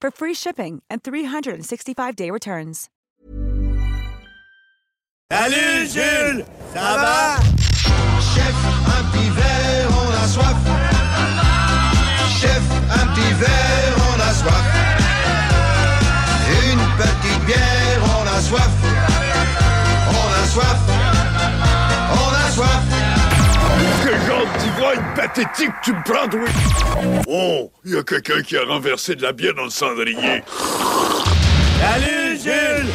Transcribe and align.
for 0.00 0.10
free 0.10 0.34
shipping 0.34 0.82
and 0.90 1.02
365-day 1.02 2.30
returns. 2.30 2.88
Salut 5.30 5.86
Jules, 5.88 6.44
ça 6.72 6.96
va 6.96 7.36
Chef, 8.34 8.54
un 8.86 9.04
petit 9.10 9.30
verre, 9.30 9.88
on 9.92 10.10
a 10.10 10.26
soif. 10.26 10.56
Chef, 12.40 12.62
un 12.90 13.06
petit 13.12 13.32
verre, 13.34 13.94
on 14.08 14.20
a 14.20 14.32
soif. 14.32 14.66
Une 16.72 16.84
petite 16.96 17.44
bière, 17.44 18.02
on 18.18 18.26
a 18.26 18.40
soif. 18.40 18.74
On 20.08 20.28
a 20.32 20.46
soif. 20.46 20.80
On 22.10 22.32
a 22.34 22.50
soif. 22.50 22.97
D'ivrogne 24.58 25.04
pathétique 25.14 25.72
tu 25.82 25.92
me 25.92 26.02
prends, 26.04 26.28
oui 26.36 26.50
Oh, 27.28 27.70
il 27.84 27.94
y 27.94 27.96
a 27.96 28.02
quelqu'un 28.02 28.42
qui 28.42 28.56
a 28.56 28.64
renversé 28.64 29.14
de 29.14 29.22
la 29.22 29.32
bière 29.32 29.54
dans 29.54 29.64
le 29.64 29.70
cendrier. 29.70 30.42
Salut 31.80 32.38
Jules! 32.42 32.92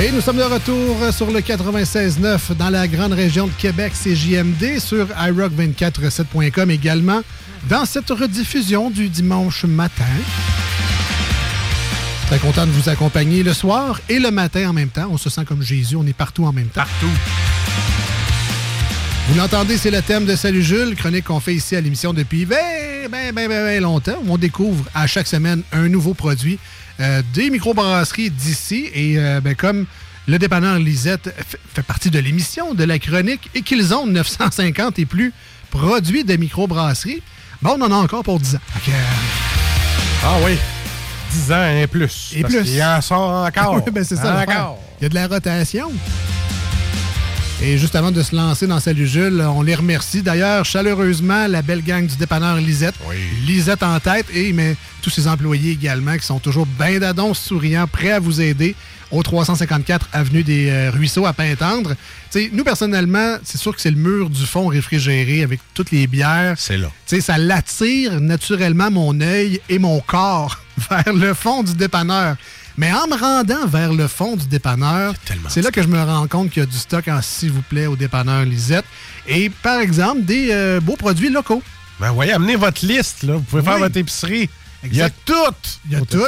Et 0.00 0.10
nous 0.10 0.22
sommes 0.22 0.38
de 0.38 0.42
retour 0.42 0.96
sur 1.12 1.30
le 1.30 1.40
96.9 1.40 2.56
dans 2.56 2.70
la 2.70 2.88
grande 2.88 3.12
région 3.12 3.46
de 3.46 3.52
Québec, 3.52 3.92
c'est 3.94 4.16
JMD, 4.16 4.78
sur 4.78 5.06
iRock247.com 5.06 6.70
également, 6.70 7.20
dans 7.68 7.84
cette 7.84 8.10
rediffusion 8.10 8.90
du 8.90 9.08
dimanche 9.08 9.64
matin. 9.64 10.04
Très 12.26 12.38
content 12.38 12.66
de 12.66 12.72
vous 12.72 12.88
accompagner 12.88 13.42
le 13.42 13.52
soir 13.52 14.00
et 14.08 14.18
le 14.18 14.30
matin 14.30 14.70
en 14.70 14.72
même 14.72 14.88
temps. 14.88 15.08
On 15.10 15.18
se 15.18 15.30
sent 15.30 15.44
comme 15.44 15.62
Jésus, 15.62 15.96
on 15.96 16.06
est 16.06 16.12
partout 16.12 16.44
en 16.44 16.52
même 16.52 16.68
temps. 16.68 16.82
Partout. 16.82 17.10
Vous 19.28 19.38
l'entendez, 19.38 19.76
c'est 19.76 19.90
le 19.90 20.02
thème 20.02 20.24
de 20.24 20.34
Salut 20.34 20.62
Jules, 20.62 20.96
chronique 20.96 21.24
qu'on 21.24 21.40
fait 21.40 21.54
ici 21.54 21.76
à 21.76 21.80
l'émission 21.80 22.12
depuis 22.12 22.44
ben, 22.44 22.58
ben, 23.10 23.34
ben, 23.34 23.48
ben, 23.48 23.82
longtemps. 23.82 24.20
On 24.26 24.36
découvre 24.36 24.84
à 24.94 25.06
chaque 25.06 25.28
semaine 25.28 25.62
un 25.72 25.88
nouveau 25.88 26.14
produit 26.14 26.58
euh, 27.00 27.22
des 27.32 27.50
microbrasseries 27.50 28.30
d'ici. 28.30 28.90
Et 28.92 29.18
euh, 29.18 29.40
ben, 29.40 29.54
comme 29.54 29.86
le 30.26 30.38
dépanneur 30.38 30.78
Lisette 30.78 31.34
fait 31.72 31.82
partie 31.82 32.10
de 32.10 32.18
l'émission, 32.18 32.74
de 32.74 32.84
la 32.84 32.98
chronique, 32.98 33.48
et 33.54 33.62
qu'ils 33.62 33.94
ont 33.94 34.06
950 34.06 34.98
et 34.98 35.06
plus 35.06 35.32
produits 35.70 36.24
de 36.24 36.36
microbrasserie, 36.36 37.22
ben, 37.62 37.70
on 37.78 37.80
en 37.82 37.90
a 37.92 37.94
encore 37.96 38.22
pour 38.22 38.38
10 38.40 38.56
ans. 38.56 38.60
Que, 38.84 38.90
euh, 38.90 38.94
Ah 40.24 40.36
oui. 40.44 40.56
10 41.32 41.52
ans 41.52 41.66
et 41.76 41.86
plus. 41.86 42.32
Et 42.34 42.42
Parce 42.42 42.54
plus. 42.54 42.64
qu'il 42.64 42.82
en 42.82 43.00
sort 43.00 43.46
encore. 43.46 43.74
Oui, 43.74 43.82
ben 43.92 44.04
c'est 44.04 44.16
ça. 44.16 44.42
Encore. 44.42 44.78
Il 45.00 45.04
y 45.04 45.06
a 45.06 45.08
de 45.08 45.14
la 45.14 45.26
rotation. 45.28 45.90
Et 47.64 47.78
juste 47.78 47.94
avant 47.94 48.10
de 48.10 48.20
se 48.22 48.34
lancer 48.34 48.66
dans 48.66 48.80
Salut 48.80 49.06
Jules, 49.06 49.40
on 49.54 49.62
les 49.62 49.76
remercie 49.76 50.20
d'ailleurs 50.20 50.64
chaleureusement, 50.64 51.46
la 51.46 51.62
belle 51.62 51.82
gang 51.84 52.04
du 52.04 52.16
dépanneur 52.16 52.56
Lisette. 52.56 52.96
Lisette 53.46 53.84
en 53.84 54.00
tête 54.00 54.26
et 54.34 54.52
mais, 54.52 54.76
tous 55.00 55.10
ses 55.10 55.28
employés 55.28 55.70
également 55.70 56.16
qui 56.16 56.26
sont 56.26 56.40
toujours 56.40 56.66
bien 56.66 56.98
d'adon, 56.98 57.34
souriants, 57.34 57.86
prêts 57.86 58.10
à 58.10 58.18
vous 58.18 58.40
aider 58.40 58.74
au 59.12 59.22
354 59.22 60.08
Avenue 60.12 60.42
des 60.42 60.70
euh, 60.70 60.90
Ruisseaux 60.90 61.26
à 61.26 61.32
Pintendre. 61.32 61.90
Tu 62.30 62.44
sais, 62.44 62.50
nous, 62.52 62.64
personnellement, 62.64 63.36
c'est 63.44 63.58
sûr 63.58 63.74
que 63.74 63.80
c'est 63.80 63.90
le 63.90 63.96
mur 63.96 64.30
du 64.30 64.44
fond 64.44 64.66
réfrigéré 64.66 65.42
avec 65.42 65.60
toutes 65.74 65.90
les 65.90 66.06
bières. 66.06 66.56
C'est 66.58 66.78
là. 66.78 66.90
Ça 67.06 67.38
l'attire 67.38 68.20
naturellement 68.20 68.90
mon 68.90 69.20
œil 69.20 69.60
et 69.68 69.78
mon 69.78 70.00
corps 70.00 70.58
vers 70.90 71.12
le 71.12 71.34
fond 71.34 71.62
du 71.62 71.74
dépanneur. 71.74 72.36
Mais 72.78 72.90
en 72.90 73.06
me 73.06 73.16
rendant 73.16 73.66
vers 73.66 73.92
le 73.92 74.08
fond 74.08 74.34
du 74.34 74.46
dépanneur, 74.46 75.14
c'est 75.48 75.60
là 75.60 75.70
que 75.70 75.82
je 75.82 75.88
me 75.88 76.02
rends 76.02 76.26
compte 76.26 76.50
qu'il 76.50 76.62
y 76.62 76.64
a 76.64 76.66
du 76.66 76.76
stock 76.76 77.06
en 77.08 77.20
s'il 77.20 77.52
vous 77.52 77.60
plaît 77.60 77.84
au 77.84 77.96
dépanneur 77.96 78.46
Lisette. 78.46 78.86
Et 79.28 79.50
par 79.50 79.80
exemple, 79.80 80.22
des 80.22 80.48
euh, 80.52 80.80
beaux 80.80 80.96
produits 80.96 81.28
locaux. 81.28 81.62
Ben 82.00 82.12
voyez, 82.12 82.32
amenez 82.32 82.56
votre 82.56 82.84
liste, 82.86 83.24
là. 83.24 83.34
Vous 83.34 83.42
pouvez 83.42 83.62
faire 83.62 83.78
votre 83.78 83.96
épicerie. 83.96 84.48
Il 84.84 84.96
y 84.96 85.00
a 85.02 85.10
tout. 85.10 85.34
Il 85.86 85.92
y 85.92 85.96
a 85.96 86.00
tout. 86.00 86.24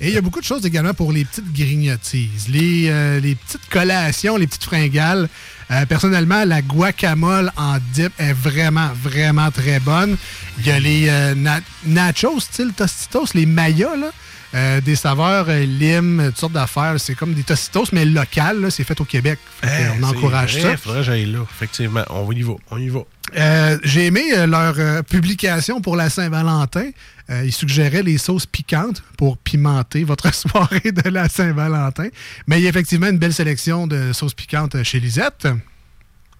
Et 0.00 0.08
il 0.08 0.14
y 0.14 0.16
a 0.16 0.20
beaucoup 0.20 0.40
de 0.40 0.44
choses 0.44 0.64
également 0.64 0.94
pour 0.94 1.12
les 1.12 1.24
petites 1.24 1.52
grignotises, 1.52 2.48
les, 2.48 2.88
euh, 2.88 3.20
les 3.20 3.34
petites 3.34 3.68
collations, 3.70 4.36
les 4.36 4.46
petites 4.46 4.64
fringales. 4.64 5.28
Euh, 5.70 5.86
personnellement, 5.86 6.44
la 6.44 6.62
guacamole 6.62 7.52
en 7.56 7.78
dip 7.92 8.12
est 8.18 8.32
vraiment, 8.32 8.90
vraiment 9.02 9.50
très 9.50 9.78
bonne. 9.80 10.16
Il 10.58 10.66
y 10.66 10.70
a 10.70 10.80
les 10.80 11.08
euh, 11.08 11.34
na- 11.34 11.60
nachos, 11.86 12.40
style 12.40 12.72
Tostitos, 12.74 13.26
les 13.34 13.46
mayas, 13.46 13.96
là. 13.96 14.10
Euh, 14.54 14.80
des 14.80 14.96
saveurs 14.96 15.46
euh, 15.48 15.60
lime, 15.64 16.22
toutes 16.26 16.38
sortes 16.38 16.52
d'affaires. 16.52 16.94
C'est 16.98 17.14
comme 17.14 17.34
des 17.34 17.42
Tostitos, 17.44 17.84
mais 17.92 18.04
locales. 18.04 18.60
là. 18.60 18.70
C'est 18.70 18.84
fait 18.84 19.00
au 19.00 19.04
Québec. 19.04 19.38
Fait 19.62 19.68
Eh, 19.96 20.00
on 20.00 20.02
encourage 20.02 20.60
ça. 20.60 20.76
faudrait 20.76 20.98
que 21.00 21.04
j'aille 21.04 21.26
là. 21.26 21.40
Effectivement, 21.54 22.04
on 22.10 22.30
y 22.32 22.42
va. 22.42 22.54
On 22.70 22.78
y 22.78 22.88
va. 22.88 23.00
Euh, 23.36 23.78
J'ai 23.84 24.06
aimé 24.06 24.24
euh, 24.36 24.46
leur 24.48 25.04
publication 25.04 25.80
pour 25.80 25.94
la 25.94 26.10
Saint-Valentin. 26.10 26.90
Euh, 27.30 27.44
ils 27.44 27.52
suggéraient 27.52 28.02
les 28.02 28.18
sauces 28.18 28.46
piquantes 28.46 29.04
pour 29.16 29.38
pimenter 29.38 30.02
votre 30.02 30.34
soirée 30.34 30.90
de 30.90 31.08
la 31.10 31.28
Saint-Valentin. 31.28 32.08
Mais 32.48 32.58
il 32.58 32.64
y 32.64 32.66
a 32.66 32.70
effectivement 32.70 33.06
une 33.08 33.18
belle 33.18 33.34
sélection 33.34 33.86
de 33.86 34.12
sauces 34.12 34.34
piquantes 34.34 34.82
chez 34.82 34.98
Lisette. 34.98 35.46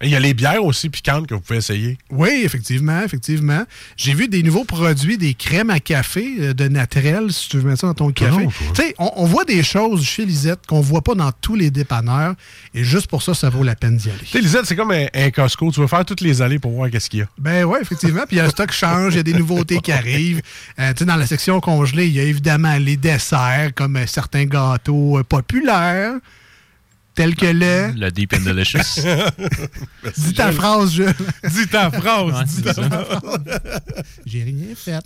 Il 0.02 0.08
y 0.08 0.16
a 0.16 0.20
les 0.20 0.32
bières 0.32 0.64
aussi 0.64 0.88
piquantes 0.88 1.26
que 1.26 1.34
vous 1.34 1.40
pouvez 1.40 1.58
essayer. 1.58 1.98
Oui, 2.10 2.42
effectivement, 2.42 3.02
effectivement. 3.02 3.64
J'ai 3.98 4.14
vu 4.14 4.28
des 4.28 4.42
nouveaux 4.42 4.64
produits, 4.64 5.18
des 5.18 5.34
crèmes 5.34 5.68
à 5.68 5.78
café 5.78 6.36
euh, 6.40 6.54
de 6.54 6.68
naturel, 6.68 7.30
si 7.30 7.50
tu 7.50 7.58
veux 7.58 7.68
mettre 7.68 7.80
ça 7.82 7.86
dans 7.88 7.94
ton 7.94 8.10
café. 8.10 8.48
Tu 8.74 8.82
sais, 8.82 8.94
on, 8.98 9.10
on 9.16 9.26
voit 9.26 9.44
des 9.44 9.62
choses 9.62 10.02
chez 10.02 10.24
Lisette 10.24 10.60
qu'on 10.66 10.80
voit 10.80 11.02
pas 11.02 11.14
dans 11.14 11.30
tous 11.32 11.54
les 11.54 11.70
dépanneurs. 11.70 12.34
Et 12.72 12.82
juste 12.82 13.08
pour 13.08 13.22
ça, 13.22 13.34
ça 13.34 13.50
vaut 13.50 13.62
la 13.62 13.74
peine 13.76 13.98
d'y 13.98 14.08
aller. 14.08 14.20
Tu 14.20 14.26
sais, 14.26 14.40
Lisette, 14.40 14.64
c'est 14.64 14.76
comme 14.76 14.90
un, 14.92 15.06
un 15.12 15.30
Costco. 15.30 15.70
Tu 15.70 15.80
vas 15.80 15.88
faire 15.88 16.04
toutes 16.06 16.22
les 16.22 16.40
allées 16.40 16.58
pour 16.58 16.72
voir 16.72 16.90
qu'est-ce 16.90 17.10
qu'il 17.10 17.20
y 17.20 17.22
a. 17.22 17.28
Ben 17.38 17.64
oui, 17.64 17.78
effectivement. 17.82 18.22
Puis 18.26 18.38
le 18.38 18.48
stock 18.48 18.72
change, 18.72 19.14
il 19.14 19.16
y 19.18 19.20
a 19.20 19.22
des 19.22 19.34
nouveautés 19.34 19.80
qui 19.80 19.92
arrivent. 19.92 20.40
Euh, 20.78 20.92
tu 20.94 21.00
sais, 21.00 21.04
dans 21.04 21.16
la 21.16 21.26
section 21.26 21.60
congelée, 21.60 22.06
il 22.06 22.14
y 22.14 22.20
a 22.20 22.24
évidemment 22.24 22.76
les 22.78 22.96
desserts, 22.96 23.72
comme 23.74 23.96
euh, 23.96 24.06
certains 24.06 24.46
gâteaux 24.46 25.20
populaires, 25.28 26.14
tels 27.14 27.34
que 27.34 27.46
le... 27.46 27.92
Le 27.98 28.10
Deep 28.10 28.34
and 28.34 28.40
Delicious. 28.40 29.02
Dis 30.16 30.34
ta 30.34 30.52
phrase, 30.52 30.92
Jules. 30.92 31.14
Dis 31.48 31.66
ta 31.68 31.90
phrase. 31.90 32.32
Ouais, 32.32 32.44
dis 32.44 32.62
ta 32.62 32.74
ça. 32.74 32.82
phrase. 32.88 33.20
J'ai 34.26 34.42
rien 34.44 34.74
fait. 34.74 35.00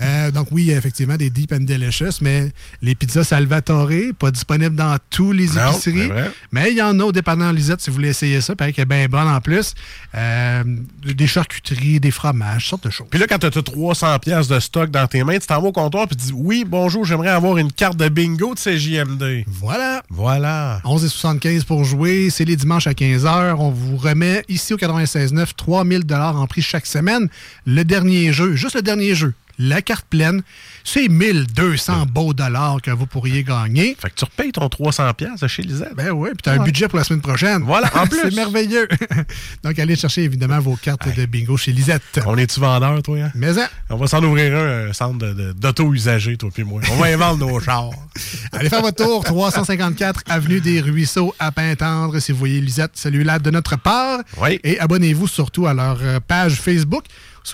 Euh, 0.00 0.30
donc 0.30 0.48
oui, 0.50 0.70
effectivement, 0.70 1.16
des 1.16 1.30
Deep 1.30 1.52
and 1.52 1.60
Delicious, 1.64 2.18
mais 2.20 2.50
les 2.82 2.94
pizzas 2.94 3.24
Salvatore, 3.24 3.90
pas 4.18 4.30
disponibles 4.30 4.76
dans 4.76 4.96
tous 5.10 5.32
les 5.32 5.46
Non, 5.48 5.72
épiceries. 5.72 6.10
Mais 6.52 6.70
il 6.70 6.76
y 6.76 6.82
en 6.82 6.98
a 7.00 7.04
au 7.04 7.12
dépanneur 7.12 7.52
Lisette 7.52 7.80
si 7.80 7.90
vous 7.90 7.94
voulez 7.96 8.08
essayer 8.10 8.40
ça. 8.40 8.54
Pareil 8.54 8.72
qu'elle 8.72 8.82
est 8.82 8.86
bien 8.86 9.06
bonne 9.08 9.28
en 9.28 9.40
plus. 9.40 9.74
Euh, 10.14 10.64
des 11.04 11.26
charcuteries, 11.26 12.00
des 12.00 12.10
fromages, 12.10 12.68
sortes 12.68 12.84
de 12.84 12.90
choses. 12.90 13.06
Puis 13.10 13.18
là, 13.18 13.26
quand 13.26 13.38
tu 13.38 13.46
as 13.46 13.50
300 13.62 14.18
pièces 14.18 14.48
de 14.48 14.60
stock 14.60 14.90
dans 14.90 15.06
tes 15.06 15.24
mains, 15.24 15.38
tu 15.38 15.46
t'en 15.46 15.60
vas 15.60 15.68
au 15.68 15.72
comptoir 15.72 16.04
et 16.04 16.08
tu 16.08 16.16
dis 16.16 16.32
Oui, 16.34 16.64
bonjour, 16.66 17.04
j'aimerais 17.04 17.28
avoir 17.30 17.58
une 17.58 17.72
carte 17.72 17.96
de 17.96 18.08
bingo 18.08 18.54
de 18.54 18.58
CJMD. 18.60 19.44
Voilà. 19.46 20.02
Voilà. 20.10 20.80
11 20.84 21.04
et 21.04 21.08
75 21.38 21.64
pour 21.64 21.84
jouer. 21.84 22.30
C'est 22.30 22.44
les 22.44 22.56
dimanches 22.56 22.86
à 22.86 22.92
15h. 22.92 23.54
On 23.58 23.70
vous 23.70 23.96
remet 23.96 24.44
ici 24.48 24.74
au 24.74 24.76
96.9 24.76 25.54
3000 25.56 26.02
en 26.12 26.46
prix 26.46 26.62
chaque 26.62 26.86
semaine. 26.86 27.28
Le 27.64 27.84
dernier 27.84 28.32
jeu, 28.32 28.54
juste 28.54 28.74
le 28.74 28.82
dernier 28.82 29.14
jeu. 29.14 29.34
La 29.58 29.82
carte 29.82 30.06
pleine. 30.08 30.42
C'est 30.84 31.08
1200 31.08 32.06
beaux 32.06 32.32
dollars 32.32 32.80
que 32.82 32.90
vous 32.90 33.06
pourriez 33.06 33.44
gagner. 33.44 33.96
Fait 34.00 34.10
que 34.10 34.14
tu 34.14 34.24
repayes 34.24 34.52
ton 34.52 34.68
300 34.68 35.12
pièces 35.14 35.46
chez 35.46 35.62
Lisette. 35.62 35.94
Ben 35.94 36.10
oui, 36.10 36.30
puis 36.30 36.42
tu 36.42 36.48
as 36.50 36.52
un 36.52 36.64
budget 36.64 36.88
pour 36.88 36.98
la 36.98 37.04
semaine 37.04 37.20
prochaine. 37.20 37.62
Voilà, 37.62 37.90
en 37.94 38.06
plus. 38.08 38.20
C'est 38.22 38.34
merveilleux. 38.34 38.88
Donc, 39.62 39.78
allez 39.78 39.96
chercher 39.96 40.22
évidemment 40.22 40.60
vos 40.60 40.76
cartes 40.76 41.14
de 41.14 41.26
bingo 41.26 41.56
chez 41.56 41.72
Lisette. 41.72 42.20
On 42.26 42.36
est-tu 42.36 42.60
vendeur, 42.60 43.02
toi? 43.02 43.18
Hein? 43.18 43.30
Mais 43.34 43.58
hein? 43.58 43.68
On 43.90 43.96
va 43.96 44.06
s'en 44.06 44.22
ouvrir 44.22 44.56
un, 44.56 44.88
un 44.88 44.92
centre 44.92 45.26
d'auto-usagers, 45.52 46.36
toi 46.36 46.50
puis 46.52 46.64
moi. 46.64 46.80
On 46.90 46.96
va 46.96 47.06
inventer 47.06 47.44
nos 47.44 47.60
chars. 47.60 47.90
Allez 48.52 48.68
faire 48.68 48.82
votre 48.82 49.04
tour, 49.04 49.24
354 49.24 50.22
Avenue 50.28 50.60
des 50.60 50.80
Ruisseaux 50.80 51.34
à 51.38 51.52
Pintendre. 51.52 52.18
Si 52.20 52.32
vous 52.32 52.38
voyez 52.38 52.60
Lisette, 52.60 52.92
celui-là 52.94 53.38
de 53.38 53.50
notre 53.50 53.76
part. 53.76 54.20
Oui. 54.40 54.60
Et 54.64 54.78
abonnez-vous 54.78 55.28
surtout 55.28 55.66
à 55.66 55.74
leur 55.74 55.98
euh, 56.02 56.20
page 56.20 56.54
Facebook. 56.54 57.04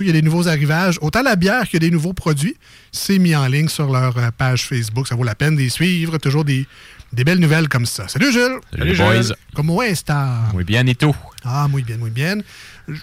Où 0.00 0.02
il 0.02 0.06
y 0.06 0.10
a 0.10 0.12
des 0.12 0.22
nouveaux 0.22 0.48
arrivages, 0.48 0.98
autant 1.00 1.22
la 1.22 1.36
bière 1.36 1.68
que 1.68 1.78
des 1.78 1.90
nouveaux 1.90 2.12
produits. 2.12 2.56
C'est 2.92 3.18
mis 3.18 3.34
en 3.36 3.46
ligne 3.46 3.68
sur 3.68 3.90
leur 3.92 4.16
euh, 4.18 4.30
page 4.36 4.64
Facebook. 4.66 5.06
Ça 5.08 5.14
vaut 5.14 5.24
la 5.24 5.34
peine 5.34 5.56
d'y 5.56 5.70
suivre. 5.70 6.18
Toujours 6.18 6.44
des, 6.44 6.66
des 7.12 7.24
belles 7.24 7.38
nouvelles 7.38 7.68
comme 7.68 7.86
ça. 7.86 8.08
Salut 8.08 8.32
Jules! 8.32 8.58
Salut, 8.76 8.96
boys! 8.96 9.34
Comment 9.54 9.82
est 9.82 10.10
Muy 10.52 10.64
bien 10.64 10.86
et 10.86 10.94
tout. 10.94 11.14
Ah, 11.44 11.68
muy 11.68 11.82
bien, 11.82 11.96
muy 11.96 12.10
bien. 12.10 12.38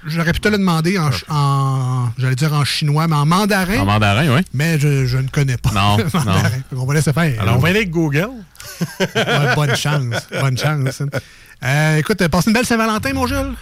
J'aurais 0.06 0.34
pu 0.34 0.40
te 0.40 0.48
le 0.48 0.58
demander 0.58 1.00
en, 1.00 1.10
en 1.30 2.10
j'allais 2.18 2.36
dire 2.36 2.54
en 2.54 2.64
chinois, 2.66 3.08
mais 3.08 3.16
en 3.16 3.26
mandarin. 3.26 3.80
En 3.80 3.86
mandarin, 3.86 4.36
oui. 4.36 4.42
Mais 4.54 4.78
je, 4.80 5.06
je 5.06 5.18
ne 5.18 5.28
connais 5.28 5.58
pas. 5.58 5.72
Non, 5.72 5.98
le 5.98 6.06
mandarin. 6.14 6.50
non. 6.72 6.82
On 6.84 6.86
va 6.86 6.94
laisser 6.94 7.14
faire. 7.14 7.42
Alors, 7.42 7.56
on 7.56 7.60
va 7.60 7.70
aller 7.70 7.80
avec 7.80 7.90
Google. 7.90 8.30
Ouais, 9.00 9.56
bonne 9.56 9.76
chance. 9.76 10.28
Bonne 10.40 10.58
chance. 10.58 11.02
Euh, 11.64 11.98
écoute, 11.98 12.26
passe 12.28 12.46
une 12.46 12.54
belle 12.54 12.66
Saint-Valentin, 12.66 13.14
mon 13.14 13.26
Jules? 13.28 13.54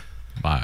Ben, 0.43 0.61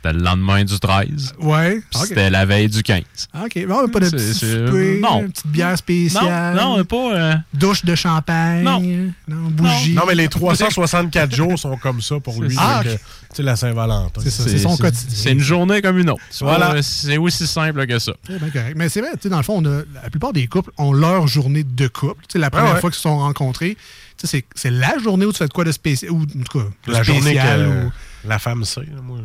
c'était 0.00 0.12
le 0.12 0.20
lendemain 0.22 0.62
du 0.64 0.78
13. 0.78 1.34
Ouais. 1.40 1.80
Puis 1.90 2.00
c'était 2.06 2.30
la 2.30 2.44
veille 2.46 2.68
du 2.68 2.82
15. 2.82 3.02
OK. 3.44 3.66
Bon, 3.66 3.88
pas 3.88 4.00
de 4.00 4.04
C'est- 4.06 4.16
petit 4.16 4.34
c'est- 4.34 4.66
souper, 4.66 5.00
non. 5.02 5.22
une 5.22 5.30
petite 5.32 5.46
bière 5.48 5.76
spéciale. 5.76 6.56
Non, 6.56 6.76
non, 6.78 6.84
pas. 6.84 7.14
euh, 7.14 7.34
Douche 7.52 7.84
de 7.84 7.94
champagne. 7.94 8.62
Non. 8.62 8.80
Non, 9.26 9.50
bougie. 9.50 9.94
Non, 9.94 10.02
mais 10.06 10.14
les 10.14 10.28
364 10.28 11.34
jours 11.34 11.58
sont 11.58 11.76
comme 11.76 12.00
ça 12.00 12.20
pour 12.20 12.40
lui. 12.42 12.54
Ah. 12.58 12.82
Tu 12.84 12.90
sais, 13.34 13.42
la 13.42 13.56
Saint-Valentin. 13.56 14.20
C'est 14.22 14.30
ça, 14.30 14.44
c'est 14.44 14.58
son 14.58 14.76
quotidien. 14.76 15.08
C'est 15.10 15.32
une 15.32 15.40
journée 15.40 15.82
comme 15.82 15.98
une 15.98 16.10
autre. 16.10 16.22
Voilà. 16.40 16.66
Voilà. 16.66 16.82
C'est 16.82 17.18
aussi 17.18 17.46
simple 17.46 17.86
que 17.86 17.98
ça. 17.98 18.12
C'est 18.26 18.38
bien 18.38 18.50
correct. 18.50 18.74
Mais 18.76 18.88
c'est 18.88 19.00
vrai, 19.00 19.10
tu 19.14 19.22
sais, 19.24 19.28
dans 19.28 19.36
le 19.38 19.42
fond, 19.42 19.62
on 19.62 19.64
a, 19.66 19.82
la 20.02 20.10
plupart 20.10 20.32
des 20.32 20.46
couples 20.46 20.70
ont 20.78 20.92
leur 20.92 21.26
journée 21.26 21.64
de 21.64 21.88
couple. 21.88 22.22
Tu 22.28 22.34
sais, 22.34 22.38
la 22.38 22.50
première 22.50 22.74
ouais. 22.74 22.80
fois 22.80 22.90
qu'ils 22.90 22.96
se 22.96 23.02
sont 23.02 23.18
rencontrés, 23.18 23.76
tu 24.16 24.26
sais, 24.26 24.38
c'est 24.38 24.44
c'est 24.54 24.70
la 24.70 24.96
journée 24.98 25.26
où 25.26 25.32
tu 25.32 25.38
fais 25.38 25.46
de 25.48 25.52
quoi 25.52 25.64
de 25.64 25.72
spécial. 25.72 26.10
Ou, 26.12 26.22
en 26.22 26.26
tout 26.44 26.58
cas, 26.58 26.64
de 26.86 26.92
La 26.92 27.02
journée 27.02 27.34
que 27.34 27.86
ou- 27.86 27.92
la 28.26 28.38
femme 28.38 28.64
sait. 28.64 28.80
là, 28.80 29.00
moi. 29.02 29.18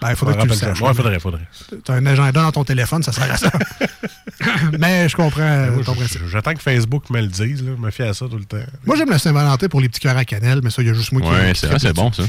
Ben, 0.00 0.10
il 0.10 0.16
faudrait 0.16 0.36
que 0.36 0.42
tu 0.42 0.48
le 0.48 0.54
saches. 0.54 0.80
Ouais, 0.80 0.92
faudrait, 0.94 1.18
faudrait. 1.18 1.48
Tu 1.84 1.90
as 1.90 1.94
un 1.94 2.04
agenda 2.06 2.42
dans 2.42 2.52
ton 2.52 2.64
téléphone, 2.64 3.02
ça 3.02 3.12
sert 3.12 3.30
à 3.32 3.36
ça. 3.36 3.50
Mais 4.78 5.08
je 5.08 5.16
comprends 5.16 5.66
Moi, 5.70 5.82
ton 5.84 5.94
je- 5.94 5.98
principe. 6.00 6.22
J'attends 6.30 6.52
que 6.54 6.62
Facebook 6.62 7.08
me 7.10 7.20
le 7.20 7.28
dise. 7.28 7.62
Là. 7.64 7.72
Je 7.76 7.82
me 7.82 7.90
fie 7.90 8.02
à 8.02 8.12
ça 8.14 8.26
tout 8.28 8.36
le 8.36 8.44
temps. 8.44 8.58
Moi, 8.84 8.96
j'aime 8.96 9.10
la 9.10 9.18
Saint-Valentin 9.18 9.68
pour 9.68 9.80
les 9.80 9.88
petits 9.88 10.00
cœurs 10.00 10.16
à 10.16 10.24
cannelle, 10.24 10.60
mais 10.62 10.70
ça, 10.70 10.82
il 10.82 10.88
y 10.88 10.90
a 10.90 10.94
juste 10.94 11.12
moi 11.12 11.22
qui 11.22 11.28
Ouais, 11.28 11.52
qui 11.52 11.60
c'est 11.60 11.66
vrai, 11.66 11.76
tripe 11.78 11.88
c'est 11.88 11.94
bon, 11.94 12.12
ça. 12.12 12.22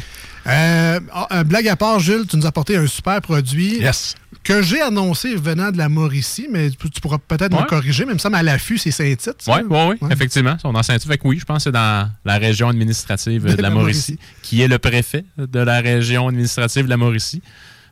Euh, 0.48 1.00
ah, 1.14 1.44
blague 1.44 1.68
à 1.68 1.76
part, 1.76 2.00
Jules, 2.00 2.26
tu 2.26 2.38
nous 2.38 2.46
as 2.46 2.50
apporté 2.50 2.78
un 2.78 2.88
super 2.88 3.20
produit 3.22 3.80
Yes. 3.80 4.16
Que 4.48 4.62
j'ai 4.62 4.82
annoncé 4.82 5.36
venant 5.36 5.72
de 5.72 5.78
la 5.78 5.90
Mauricie, 5.90 6.48
mais 6.50 6.70
tu, 6.70 6.90
tu 6.90 7.02
pourras 7.02 7.18
peut-être 7.18 7.52
me 7.52 7.58
Ouais. 7.60 7.66
corriger, 7.68 8.06
mais 8.06 8.12
il 8.12 8.16
me 8.16 8.20
semble 8.20 8.36
à 8.38 8.44
l'affût, 8.44 8.78
c'est 8.78 8.92
Saint-Tite. 8.92 9.44
Oui, 9.46 9.56
oui, 9.70 9.78
oui, 9.90 9.96
Ouais. 10.00 10.14
effectivement. 10.14 10.56
On 10.64 10.74
est. 10.80 10.84
Fait 11.06 11.18
que 11.18 11.28
oui, 11.28 11.38
je 11.38 11.44
pense 11.44 11.58
que 11.58 11.64
c'est 11.64 11.72
dans 11.74 12.10
la 12.24 12.38
région 12.38 12.70
administrative 12.70 13.44
de, 13.56 13.62
la 13.62 13.70
Mauricie, 13.70 14.18
qui 14.42 14.62
est 14.62 14.70
le 14.70 14.80
préfet 14.80 15.26
de 15.38 15.60
la 15.60 15.82
région 15.82 16.30
administrative 16.30 16.86
de 16.86 16.90
la 16.90 16.96
Mauricie. 16.96 17.42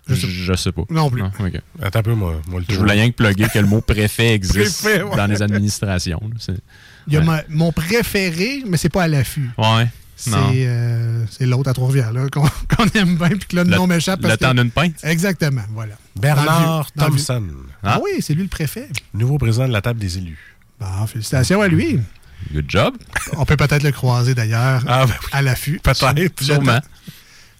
Je, 0.07 0.53
sais 0.55 0.71
pas. 0.71 0.83
Non 0.89 1.09
plus. 1.09 1.23
Attends 1.81 1.99
un 1.99 2.03
peu, 2.03 2.13
moi, 2.13 2.39
moi 2.47 2.61
le 2.61 2.65
Je 2.73 2.79
voulais 2.79 2.93
rien 2.93 3.09
que 3.09 3.15
plugger 3.15 3.47
que 3.53 3.59
le 3.59 3.65
mot 3.67 3.81
préfet 3.81 4.33
existe 4.33 4.83
Préfet, 4.83 5.01
ouais. 5.03 5.17
dans 5.17 5.25
les 5.27 5.41
administrations. 5.41 6.21
Il 7.07 7.13
y 7.13 7.17
a 7.17 7.19
Ouais. 7.19 7.25
ma- 7.25 7.43
mon 7.49 7.71
préféré, 7.73 8.63
mais 8.67 8.77
c'est 8.77 8.89
pas 8.89 9.03
à 9.03 9.07
l'affût. 9.09 9.49
Ouais. 9.57 9.87
C'est 10.17 10.31
euh, 10.33 11.25
c'est 11.29 11.45
l'autre 11.45 11.69
à 11.69 11.73
Trois-Rivières, 11.73 12.13
là, 12.13 12.27
qu'on 12.31 12.85
aime 12.95 13.17
bien, 13.17 13.29
puis 13.29 13.39
que 13.49 13.55
là, 13.57 13.63
le, 13.65 13.69
Le- 13.71 13.75
nom 13.75 13.85
m'échappe. 13.87 14.21
Le 14.23 14.37
temps 14.37 14.53
d'une 14.53 14.71
pinte? 14.71 14.93
Exactement, 15.03 15.63
voilà. 15.71 15.95
Bernard 16.15 16.87
Dans 16.95 17.07
le 17.07 17.11
le 17.11 17.17
Thompson, 17.17 17.43
Ah 17.83 17.99
oui, 18.01 18.11
c'est 18.21 18.33
lui 18.33 18.43
le 18.43 18.49
préfet. 18.49 18.87
nouveau 19.13 19.37
président 19.37 19.67
de 19.67 19.73
la 19.73 19.81
table 19.81 19.99
des 19.99 20.17
élus. 20.17 20.39
Bon, 20.79 21.05
félicitations 21.07 21.61
à 21.61 21.67
lui. 21.67 21.99
Good 22.53 22.65
job. 22.69 22.95
On 23.37 23.45
peut 23.45 23.57
peut-être 23.57 23.83
le 23.83 23.91
croiser 23.91 24.35
d'ailleurs 24.35 24.83
Ah, 24.87 25.05
ben 25.05 25.13
oui. 25.19 25.27
à 25.31 25.41
l'affût. 25.41 25.79
Peut-être. 25.83 26.43
Sûrement. 26.43 26.79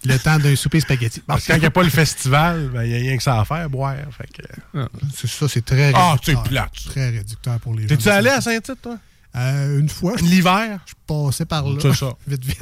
Le 0.04 0.18
temps 0.18 0.38
d'un 0.38 0.54
souper 0.54 0.78
spaghetti. 0.80 1.20
Bon, 1.20 1.24
Parce 1.34 1.44
que 1.44 1.48
quand 1.52 1.56
il 1.56 1.60
n'y 1.60 1.66
a 1.66 1.70
pas 1.70 1.82
le 1.82 1.88
festival, 1.90 2.70
ben, 2.72 2.84
il 2.84 2.90
n'y 2.90 2.94
a 2.94 2.98
rien 2.98 3.16
que 3.16 3.22
ça 3.22 3.40
à 3.40 3.44
faire, 3.44 3.68
boire. 3.68 3.96
Fait 4.16 4.28
que... 4.32 4.80
c'est 5.14 5.26
ça, 5.28 5.48
c'est 5.48 5.64
très 5.64 5.92
Ah, 5.94 6.12
réducteur. 6.12 6.42
c'est 6.44 6.48
plate, 6.50 6.70
ça. 6.76 6.90
Très 6.90 7.10
réducteur 7.10 7.58
pour 7.58 7.74
les 7.74 7.82
gens. 7.82 7.88
T'es-tu 7.88 8.08
allé 8.08 8.28
à. 8.30 8.40
Saint-Tite, 8.40 8.80
toi? 8.82 8.98
Euh, 9.34 9.80
une 9.80 9.88
fois, 9.88 10.14
je 10.16 10.24
L'hiver? 10.24 10.80
passais 11.06 11.44
par 11.44 11.66
là. 11.68 11.78
C'est 11.80 11.94
ça. 11.94 12.12
Vite, 12.26 12.44
vite. 12.44 12.58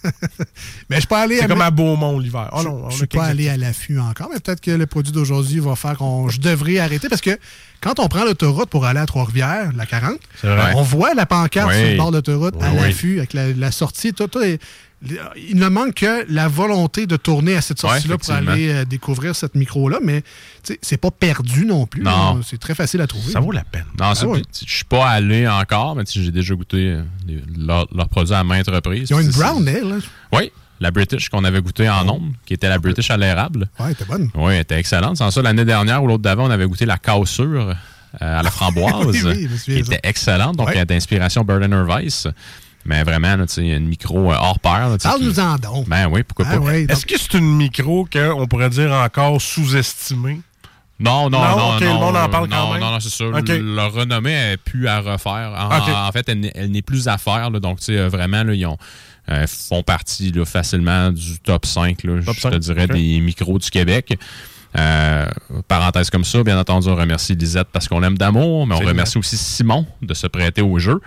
mais 0.88 0.96
je 0.96 1.00
suis 1.00 1.06
pas 1.08 1.22
allé 1.22 1.38
C'est 1.38 1.44
à 1.44 1.48
comme 1.48 1.60
à 1.60 1.70
Beaumont 1.72 2.20
l'hiver. 2.20 2.48
Oh 2.52 2.60
je, 2.62 2.68
non, 2.68 2.82
on 2.84 2.90
je 2.90 2.98
suis 2.98 3.06
pas 3.08 3.24
allé 3.24 3.48
à 3.48 3.56
l'affût 3.56 3.98
encore, 3.98 4.28
mais 4.32 4.38
peut-être 4.38 4.60
que 4.60 4.70
le 4.70 4.86
produit 4.86 5.12
d'aujourd'hui 5.12 5.58
va 5.58 5.74
faire 5.74 5.96
qu'on. 5.96 6.28
Je 6.28 6.38
devrais 6.40 6.78
arrêter 6.78 7.08
parce 7.08 7.20
que 7.20 7.36
quand 7.80 7.98
on 7.98 8.06
prend 8.06 8.24
l'autoroute 8.24 8.70
pour 8.70 8.84
aller 8.86 9.00
à 9.00 9.06
Trois-Rivières, 9.06 9.72
la 9.74 9.86
40, 9.86 10.18
C'est 10.40 10.46
vrai. 10.54 10.72
on 10.76 10.82
voit 10.82 11.14
la 11.14 11.26
pancarte 11.26 11.70
Oui. 11.70 11.78
sur 11.80 11.90
le 11.90 11.96
bord 11.96 12.10
de 12.12 12.16
l'autoroute 12.18 12.54
à 12.62 12.70
oui. 12.70 12.76
l'affût 12.80 13.18
avec 13.18 13.32
la, 13.32 13.52
la 13.52 13.72
sortie. 13.72 14.12
Tout, 14.12 14.28
tout 14.28 14.40
est- 14.40 14.60
il 15.36 15.56
ne 15.56 15.68
manque 15.68 15.94
que 15.94 16.24
la 16.32 16.48
volonté 16.48 17.06
de 17.06 17.16
tourner 17.16 17.56
à 17.56 17.60
cette 17.60 17.82
Ouais, 17.82 17.90
sortie-là 17.90 18.18
pour 18.18 18.30
aller 18.34 18.70
euh, 18.70 18.84
découvrir 18.84 19.36
cette 19.36 19.54
micro-là, 19.54 19.98
mais 20.02 20.22
c'est 20.82 20.96
pas 20.96 21.10
perdu 21.12 21.64
non 21.66 21.86
plus. 21.86 22.02
Non. 22.02 22.40
C'est 22.42 22.58
très 22.58 22.74
facile 22.74 23.00
à 23.00 23.06
trouver. 23.06 23.30
Ça 23.32 23.40
vaut 23.40 23.52
la 23.52 23.62
peine. 23.64 23.84
Non, 23.98 24.14
ça, 24.14 24.22
Ah 24.24 24.28
ouais. 24.28 24.42
puis, 24.42 24.66
je 24.66 24.74
suis 24.76 24.84
pas 24.84 25.08
allé 25.08 25.46
encore, 25.46 25.94
mais 25.94 26.02
j'ai 26.08 26.30
déjà 26.32 26.54
goûté 26.54 26.92
euh, 26.92 27.02
leurs 27.56 27.86
leurs 27.94 28.08
produits 28.08 28.34
à 28.34 28.42
maintes 28.42 28.68
reprises. 28.68 29.08
Ils 29.10 29.14
ont 29.14 29.20
une 29.20 29.30
brown 29.30 29.66
ale. 29.68 29.88
là. 29.88 29.96
Oui, 30.32 30.50
la 30.80 30.90
British 30.90 31.28
qu'on 31.28 31.44
avait 31.44 31.62
goûté 31.62 31.88
en 31.88 32.08
ondes, 32.08 32.32
qui 32.44 32.54
était 32.54 32.68
la 32.68 32.78
British 32.78 33.10
à 33.10 33.16
l'érable. 33.16 33.68
Ouais, 33.78 33.94
t'es 33.94 34.04
bonne. 34.04 34.30
Oui, 34.34 34.54
elle 34.54 34.60
était 34.62 34.78
excellente. 34.78 35.16
Sans 35.16 35.30
ça, 35.30 35.42
l'année 35.42 35.64
dernière 35.64 36.02
ou 36.02 36.08
l'autre 36.08 36.22
d'avant, 36.24 36.46
on 36.46 36.50
avait 36.50 36.66
goûté 36.66 36.86
la 36.86 36.98
cassure 36.98 37.68
euh, 37.70 37.74
à 38.38 38.42
la 38.42 38.50
framboise, 38.50 39.24
Oui, 39.24 39.48
oui, 39.50 39.58
qui 39.64 39.78
était 39.78 40.00
excellente, 40.02 40.56
donc 40.56 40.68
Ouais. 40.68 40.84
d'inspiration 40.84 41.44
Berliner 41.44 41.82
Weiss. 41.86 42.26
Mais 42.84 43.02
vraiment, 43.02 43.36
là, 43.36 43.46
tu 43.46 43.54
sais, 43.54 43.68
une 43.68 43.86
micro 43.88 44.32
euh, 44.32 44.36
hors 44.36 44.58
pair. 44.60 44.96
Parle-nous-en 45.02 45.56
donc. 45.56 45.88
Ben 45.88 46.08
oui, 46.10 46.22
pourquoi 46.22 46.46
Ah 46.48 46.58
pas. 46.58 46.78
Est-ce 46.78 47.04
que 47.04 47.18
c'est 47.18 47.34
une 47.34 47.56
micro 47.56 48.08
qu'on 48.10 48.46
pourrait 48.46 48.70
dire 48.70 48.92
encore 48.92 49.40
sous-estimée? 49.42 50.40
Non, 51.00 51.30
non, 51.30 51.40
Non, 51.40 51.48
non. 51.50 51.56
non, 51.74 51.78
le 51.80 51.86
monde 51.92 52.16
en 52.16 52.28
parle 52.28 52.48
quand 52.48 52.66
non, 52.66 52.72
même. 52.72 52.80
Non, 52.80 52.90
non, 52.92 53.00
c'est 53.00 53.10
ça. 53.10 53.24
Ok. 53.26 53.48
Leur 53.48 53.92
renommée 53.92 54.32
est 54.32 54.56
plus 54.56 54.88
à 54.88 55.00
refaire. 55.00 55.52
En, 55.56 56.10
fait, 56.12 56.28
elle, 56.28 56.40
n'est- 56.40 56.52
elle 56.54 56.70
n'est 56.72 56.82
plus 56.82 57.06
à 57.08 57.18
faire. 57.18 57.50
là. 57.50 57.60
donc, 57.60 57.78
tu 57.78 57.86
sais, 57.86 57.98
euh, 57.98 58.08
vraiment, 58.08 58.42
là, 58.42 58.52
ils 58.54 58.66
ont, 58.66 58.76
euh, 59.30 59.46
font 59.46 59.82
partie 59.84 60.32
là, 60.32 60.44
facilement 60.44 61.12
du 61.12 61.38
top 61.38 61.66
5, 61.66 62.02
là, 62.02 62.20
Top 62.24 62.34
je 62.34 62.40
5, 62.40 62.50
te 62.50 62.56
dirais, 62.56 62.88
des 62.88 63.20
micros 63.20 63.58
du 63.58 63.70
Québec. 63.70 64.18
Euh, 64.76 65.26
parenthèse 65.68 66.10
comme 66.10 66.24
ça, 66.24 66.42
bien 66.42 66.58
entendu, 66.58 66.88
on 66.88 66.96
remercie 66.96 67.34
Lisette 67.34 67.68
parce 67.72 67.86
qu'on 67.88 68.00
l'aime 68.00 68.18
d'amour, 68.18 68.66
mais 68.66 68.74
on 68.74 68.78
remercie 68.78 69.18
aussi 69.18 69.36
Simon 69.36 69.86
de 70.02 70.14
se 70.14 70.26
prêter 70.26 70.62
au 70.62 70.78
jeu. 70.78 71.00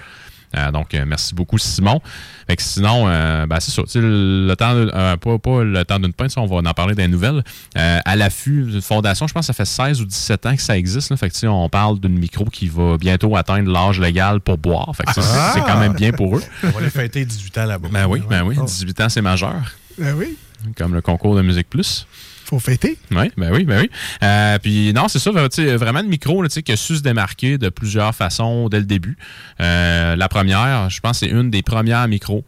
Euh, 0.56 0.72
donc, 0.72 0.94
euh, 0.94 1.06
merci 1.08 1.34
beaucoup, 1.34 1.58
Simon. 1.58 2.02
Fait 2.48 2.56
que 2.58 2.62
sinon, 2.64 3.06
euh, 3.08 3.46
ben, 3.46 3.60
c'est 3.60 3.72
ça. 3.72 3.82
Le 3.96 4.54
temps, 4.56 4.74
de- 4.76 4.92
euh, 4.94 5.16
pas, 5.18 5.38
pas 5.40 5.64
le 5.64 5.86
temps 5.86 6.00
d'une 6.00 6.12
pinte, 6.14 6.32
ça, 6.32 6.42
on 6.42 6.46
va 6.46 6.58
en 6.58 6.74
parler 6.74 6.94
des 6.96 7.08
nouvelles. 7.08 7.44
Euh, 7.78 8.00
à 8.04 8.16
l'affût, 8.16 8.68
une 8.74 8.82
fondation, 8.82 9.28
je 9.28 9.34
pense 9.34 9.48
que 9.48 9.54
ça 9.54 9.54
fait 9.54 9.66
16 9.66 10.02
ou 10.02 10.06
17 10.06 10.46
ans 10.46 10.56
que 10.56 10.62
ça 10.62 10.78
existe. 10.78 11.10
Là. 11.10 11.18
Fait 11.18 11.30
que, 11.30 11.48
on 11.48 11.70
parle 11.70 12.00
d'une 12.00 12.18
micro 12.20 12.46
qui 12.46 12.68
va 12.68 12.98
bientôt 12.98 13.36
atteindre 13.36 13.72
l'âge 13.72 14.00
légal 14.00 14.42
pour 14.42 14.58
boire. 14.58 14.92
Fait 14.96 15.04
que, 15.04 15.14
ça, 15.14 15.22
c'est- 15.22 15.38
Ah! 15.40 15.52
c'est 15.54 15.62
quand 15.62 15.80
même 15.80 15.94
bien 15.94 16.12
pour 16.12 16.38
eux. 16.38 16.44
On 16.64 16.70
va 16.70 16.80
aller 16.80 16.90
fêter 16.90 17.24
18 17.24 17.58
ans 17.58 17.66
là-bas. 17.66 17.88
Ben 17.92 18.06
oui, 18.08 18.22
ben 18.30 18.44
oui. 18.44 18.58
18 18.66 19.00
ans, 19.02 19.10
c'est 19.10 19.22
majeur. 19.22 19.56
Ben 19.98 20.14
oui, 20.18 20.38
Comme 20.78 20.94
le 20.94 21.02
concours 21.02 21.36
de 21.36 21.42
Musique 21.42 21.70
Plus. 21.70 22.06
Faut 22.52 22.60
fêter. 22.60 22.98
Oui, 23.12 23.32
ben 23.38 23.52
oui, 23.54 23.64
ben 23.64 23.82
oui. 23.82 23.90
Euh, 24.24 24.60
puis 24.60 24.92
non, 24.94 25.08
c'est 25.08 25.20
ça, 25.20 25.32
tu 25.32 25.64
sais, 25.64 25.76
vraiment 25.78 26.02
une 26.02 26.10
micro 26.10 26.42
là, 26.42 26.50
qui 26.50 26.72
a 26.72 26.76
su 26.76 26.98
se 26.98 27.02
démarquer 27.02 27.58
de 27.58 27.70
plusieurs 27.70 28.14
façons 28.14 28.68
dès 28.68 28.80
le 28.80 28.86
début. 28.86 29.18
Euh, 29.62 30.16
la 30.18 30.28
première, 30.28 30.90
je 30.90 31.00
pense 31.00 31.20
que 31.22 31.26
c'est 31.26 31.32
une 31.32 31.50
des 31.50 31.62
premières 31.62 32.08
micros 32.10 32.44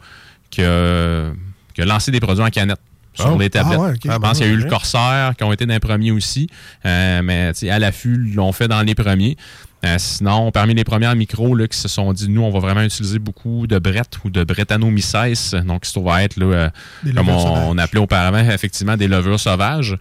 qui 0.49 0.61
a, 0.61 1.31
qui 1.73 1.81
a 1.81 1.85
lancé 1.85 2.11
des 2.11 2.19
produits 2.19 2.43
en 2.43 2.49
canette 2.49 2.79
sur 3.13 3.33
Oh. 3.33 3.37
les 3.39 3.49
tablettes. 3.49 3.79
Ah 3.79 3.83
ouais, 3.83 3.93
je 4.03 4.09
pense 4.17 4.37
qu'il 4.39 4.47
y 4.47 4.49
a 4.49 4.53
eu 4.53 4.57
le. 4.57 4.69
Corsair 4.69 5.33
qui 5.37 5.43
ont 5.43 5.53
été 5.53 5.65
dans 5.65 5.73
les 5.73 5.79
premiers 5.79 6.11
aussi, 6.11 6.49
euh, 6.85 7.21
mais 7.23 7.51
à 7.69 7.79
l'affût, 7.79 8.25
ils 8.27 8.35
l'ont 8.35 8.51
fait 8.51 8.67
dans 8.67 8.81
les 8.81 8.95
premiers. 8.95 9.37
Euh, 9.85 9.95
sinon, 9.97 10.51
parmi 10.51 10.73
les 10.73 10.85
premières 10.85 11.15
micros 11.15 11.55
là, 11.55 11.67
qui 11.67 11.77
se 11.77 11.89
sont 11.89 12.13
dit, 12.13 12.29
nous, 12.29 12.41
on 12.41 12.51
va 12.51 12.59
vraiment 12.59 12.83
utiliser 12.83 13.19
beaucoup 13.19 13.67
de 13.67 13.79
brettes 13.79 14.17
ou 14.23 14.29
de 14.29 14.43
brettanomyces, 14.43 15.55
donc 15.65 15.85
ça 15.85 15.99
va 15.99 16.23
être 16.23 16.37
là, 16.37 16.45
euh, 16.45 16.69
comme 17.13 17.29
on, 17.29 17.77
appelait 17.77 17.99
auparavant, 17.99 18.39
effectivement, 18.49 18.95
des 18.95 19.07
levures 19.07 19.39
sauvages. 19.39 19.97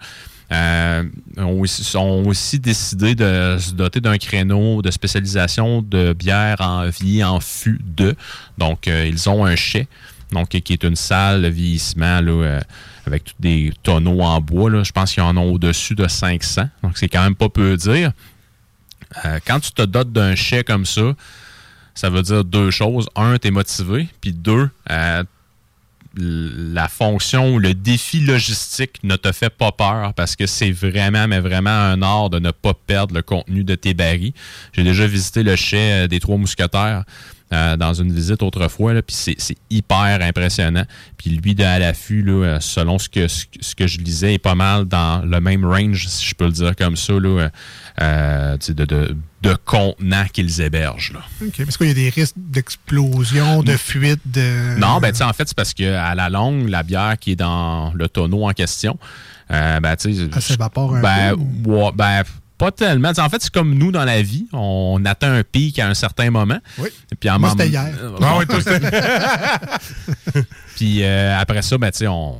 Euh, 0.51 1.03
ont, 1.37 1.61
aussi, 1.61 1.97
ont 1.97 2.27
aussi 2.27 2.59
décidé 2.59 3.15
de 3.15 3.57
se 3.59 3.71
doter 3.71 4.01
d'un 4.01 4.17
créneau 4.17 4.81
de 4.81 4.91
spécialisation 4.91 5.81
de 5.81 6.13
bière 6.13 6.57
en 6.59 6.87
vie 6.89 7.23
en 7.23 7.39
fût 7.39 7.81
de. 7.83 8.15
Donc, 8.57 8.87
ils 8.87 9.29
ont 9.29 9.45
un 9.45 9.55
chai, 9.55 9.87
donc 10.31 10.49
qui 10.49 10.73
est 10.73 10.83
une 10.83 10.95
salle 10.95 11.41
de 11.41 11.47
vieillissement 11.47 12.21
là, 12.21 12.59
avec 13.07 13.23
tous 13.23 13.33
des 13.39 13.73
tonneaux 13.81 14.21
en 14.21 14.39
bois. 14.41 14.69
là. 14.69 14.83
Je 14.83 14.91
pense 14.91 15.13
qu'ils 15.13 15.23
en 15.23 15.35
ont 15.37 15.51
au-dessus 15.51 15.95
de 15.95 16.07
500. 16.07 16.69
Donc, 16.83 16.97
c'est 16.97 17.09
quand 17.09 17.23
même 17.23 17.35
pas 17.35 17.49
peu 17.49 17.75
dire. 17.75 18.11
Euh, 19.25 19.39
quand 19.45 19.59
tu 19.59 19.71
te 19.71 19.81
dotes 19.81 20.11
d'un 20.11 20.35
chai 20.35 20.63
comme 20.63 20.85
ça, 20.85 21.13
ça 21.95 22.09
veut 22.09 22.21
dire 22.21 22.43
deux 22.43 22.71
choses. 22.71 23.07
Un, 23.15 23.37
tu 23.37 23.47
es 23.47 23.51
motivé. 23.51 24.07
Puis 24.21 24.33
deux, 24.33 24.69
euh, 24.89 25.23
la 26.15 26.87
fonction 26.87 27.55
ou 27.55 27.59
le 27.59 27.73
défi 27.73 28.19
logistique 28.19 28.99
ne 29.03 29.15
te 29.15 29.31
fait 29.31 29.49
pas 29.49 29.71
peur 29.71 30.13
parce 30.13 30.35
que 30.35 30.45
c'est 30.45 30.71
vraiment, 30.71 31.27
mais 31.27 31.39
vraiment 31.39 31.69
un 31.69 32.01
art 32.01 32.29
de 32.29 32.39
ne 32.39 32.51
pas 32.51 32.73
perdre 32.73 33.15
le 33.15 33.21
contenu 33.21 33.63
de 33.63 33.75
tes 33.75 33.93
barils. 33.93 34.33
J'ai 34.73 34.83
déjà 34.83 35.07
visité 35.07 35.43
le 35.43 35.55
chai 35.55 36.03
euh, 36.03 36.07
des 36.07 36.19
Trois 36.19 36.37
Mousquetaires. 36.37 37.03
Euh, 37.53 37.77
dans 37.77 37.93
une 37.93 38.11
visite 38.11 38.41
autrefois, 38.41 38.93
puis 39.03 39.15
c'est 39.37 39.57
hyper 39.69 40.19
impressionnant. 40.21 40.85
Puis 41.17 41.29
lui, 41.29 41.53
de 41.53 41.63
à 41.63 41.77
l'affût, 41.77 42.25
euh, 42.27 42.59
selon 42.59 42.97
ce 42.97 43.09
que, 43.09 43.27
ce, 43.27 43.75
que 43.75 43.85
je 43.85 43.99
lisais, 43.99 44.33
est 44.35 44.39
pas 44.39 44.55
mal 44.55 44.85
dans 44.85 45.23
le 45.23 45.39
même 45.39 45.63
range, 45.63 46.07
si 46.07 46.25
je 46.25 46.33
peux 46.33 46.45
le 46.45 46.51
dire 46.51 46.75
comme 46.75 46.95
ça, 46.95 47.13
là, 47.13 47.49
euh, 48.01 48.57
de, 48.57 48.85
de, 48.85 49.15
de 49.41 49.57
contenants 49.65 50.25
qu'ils 50.33 50.61
hébergent. 50.61 51.13
Là. 51.13 51.19
OK. 51.45 51.63
Parce 51.63 51.77
qu'il 51.77 51.89
y 51.89 51.91
a 51.91 51.93
des 51.93 52.09
risques 52.09 52.35
d'explosion, 52.37 53.61
de 53.61 53.77
fuite, 53.77 54.21
de... 54.25 54.79
Non, 54.79 54.99
ben, 54.99 55.13
en 55.21 55.33
fait, 55.33 55.47
c'est 55.47 55.55
parce 55.55 55.75
qu'à 55.75 56.15
la 56.15 56.29
longue, 56.29 56.69
la 56.69 56.81
bière 56.81 57.17
qui 57.19 57.33
est 57.33 57.35
dans 57.35 57.93
le 57.93 58.09
tonneau 58.09 58.49
en 58.49 58.53
question, 58.53 58.97
euh, 59.51 59.79
ben, 59.79 59.95
tu 59.95 60.11
sais... 60.15 60.31
Ça 60.33 60.41
s'évapore 60.41 60.95
un 60.95 61.01
ben, 61.01 61.35
peu? 61.63 61.69
Ouais, 61.69 61.91
ben, 61.93 62.23
pas 62.57 62.71
tellement. 62.71 63.11
en 63.17 63.29
fait, 63.29 63.41
c'est 63.41 63.51
comme 63.51 63.73
nous 63.75 63.91
dans 63.91 64.05
la 64.05 64.21
vie. 64.21 64.47
On 64.53 65.01
atteint 65.05 65.33
un 65.33 65.43
pic 65.43 65.79
à 65.79 65.87
un 65.87 65.93
certain 65.93 66.29
moment. 66.29 66.59
Oui. 66.77 66.89
Puis 67.19 67.29
en 67.29 67.39
Moi, 67.39 67.51
c'était 67.51 67.69
hier. 67.69 67.91
Ah 68.21 68.37
oui, 68.37 68.45
Puis 70.75 71.03
euh, 71.03 71.37
après 71.39 71.61
ça, 71.61 71.77
ben, 71.77 71.91
on... 72.07 72.37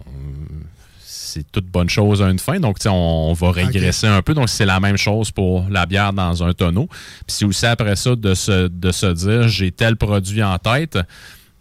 c'est 1.04 1.52
toute 1.52 1.66
bonne 1.66 1.90
chose 1.90 2.22
à 2.22 2.30
une 2.30 2.40
fin. 2.40 2.60
Donc, 2.60 2.78
on 2.86 3.34
va 3.34 3.52
régresser 3.52 4.08
un 4.08 4.22
peu. 4.22 4.34
Donc, 4.34 4.50
c'est 4.50 4.66
la 4.66 4.80
même 4.80 4.98
chose 4.98 5.32
pour 5.32 5.68
la 5.70 5.86
bière 5.86 6.14
dans 6.14 6.44
un 6.44 6.54
tonneau. 6.54 6.88
Puis 6.88 7.36
c'est 7.36 7.46
aussi 7.46 7.66
après 7.66 7.96
ça 7.96 8.16
de 8.16 8.34
se, 8.34 8.68
de 8.68 8.92
se 8.92 9.08
dire, 9.08 9.48
j'ai 9.48 9.72
tel 9.72 9.96
produit 9.98 10.44
en 10.44 10.58
tête. 10.58 10.98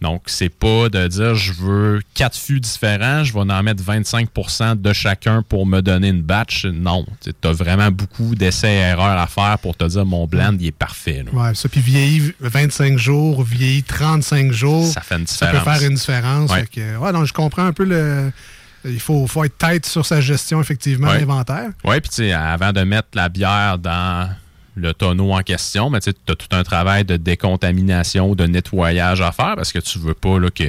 Donc, 0.02 0.22
c'est 0.26 0.48
pas 0.48 0.88
de 0.88 1.06
dire 1.06 1.34
je 1.34 1.52
veux 1.52 2.00
quatre 2.14 2.36
fûts 2.36 2.60
différents, 2.60 3.24
je 3.24 3.32
vais 3.32 3.40
en 3.40 3.62
mettre 3.62 3.82
25% 3.82 4.80
de 4.80 4.92
chacun 4.92 5.42
pour 5.42 5.64
me 5.66 5.80
donner 5.80 6.08
une 6.08 6.22
batch. 6.22 6.66
Non. 6.66 7.06
Tu 7.22 7.30
as 7.48 7.52
vraiment 7.52 7.90
beaucoup 7.90 8.34
d'essais 8.34 8.74
et 8.74 8.78
erreurs 8.80 9.18
à 9.18 9.26
faire 9.26 9.58
pour 9.60 9.76
te 9.76 9.84
dire 9.84 10.04
mon 10.04 10.26
blend, 10.26 10.56
il 10.60 10.66
est 10.66 10.72
parfait. 10.72 11.24
là. 11.24 11.32
Ouais, 11.32 11.54
ça. 11.54 11.68
Puis 11.68 11.80
vieilli 11.80 12.32
25 12.40 12.98
jours, 12.98 13.42
vieilli 13.44 13.82
35 13.82 14.52
jours. 14.52 14.86
Ça 14.88 15.00
fait 15.00 15.16
une 15.16 15.26
Ça 15.26 15.46
différence. 15.46 15.64
peut 15.64 15.70
faire 15.80 15.88
une 15.90 15.94
différence. 15.94 16.50
Ouais. 16.50 16.66
Que, 16.66 16.96
ouais, 16.96 17.12
non, 17.12 17.24
je 17.24 17.32
comprends 17.32 17.64
un 17.66 17.72
peu 17.72 17.84
le. 17.84 18.30
Il 18.84 18.98
faut, 18.98 19.28
faut 19.28 19.44
être 19.44 19.56
tête 19.58 19.86
sur 19.86 20.04
sa 20.04 20.20
gestion, 20.20 20.60
effectivement, 20.60 21.06
Ouais. 21.08 21.20
l'inventaire. 21.20 21.70
Oui, 21.84 22.00
puis 22.00 22.10
tu 22.10 22.16
sais, 22.16 22.32
avant 22.32 22.72
de 22.72 22.80
mettre 22.80 23.10
la 23.14 23.28
bière 23.28 23.78
dans 23.78 24.28
le 24.74 24.94
tonneau 24.94 25.32
en 25.32 25.42
question, 25.42 25.90
mais 25.90 26.00
tu 26.00 26.10
as 26.10 26.34
tout 26.34 26.46
un 26.52 26.62
travail 26.62 27.04
de 27.04 27.16
décontamination, 27.16 28.34
de 28.34 28.46
nettoyage 28.46 29.20
à 29.20 29.32
faire 29.32 29.54
parce 29.56 29.72
que 29.72 29.78
tu 29.78 29.98
veux 29.98 30.14
pas 30.14 30.38
là, 30.38 30.50
que, 30.50 30.64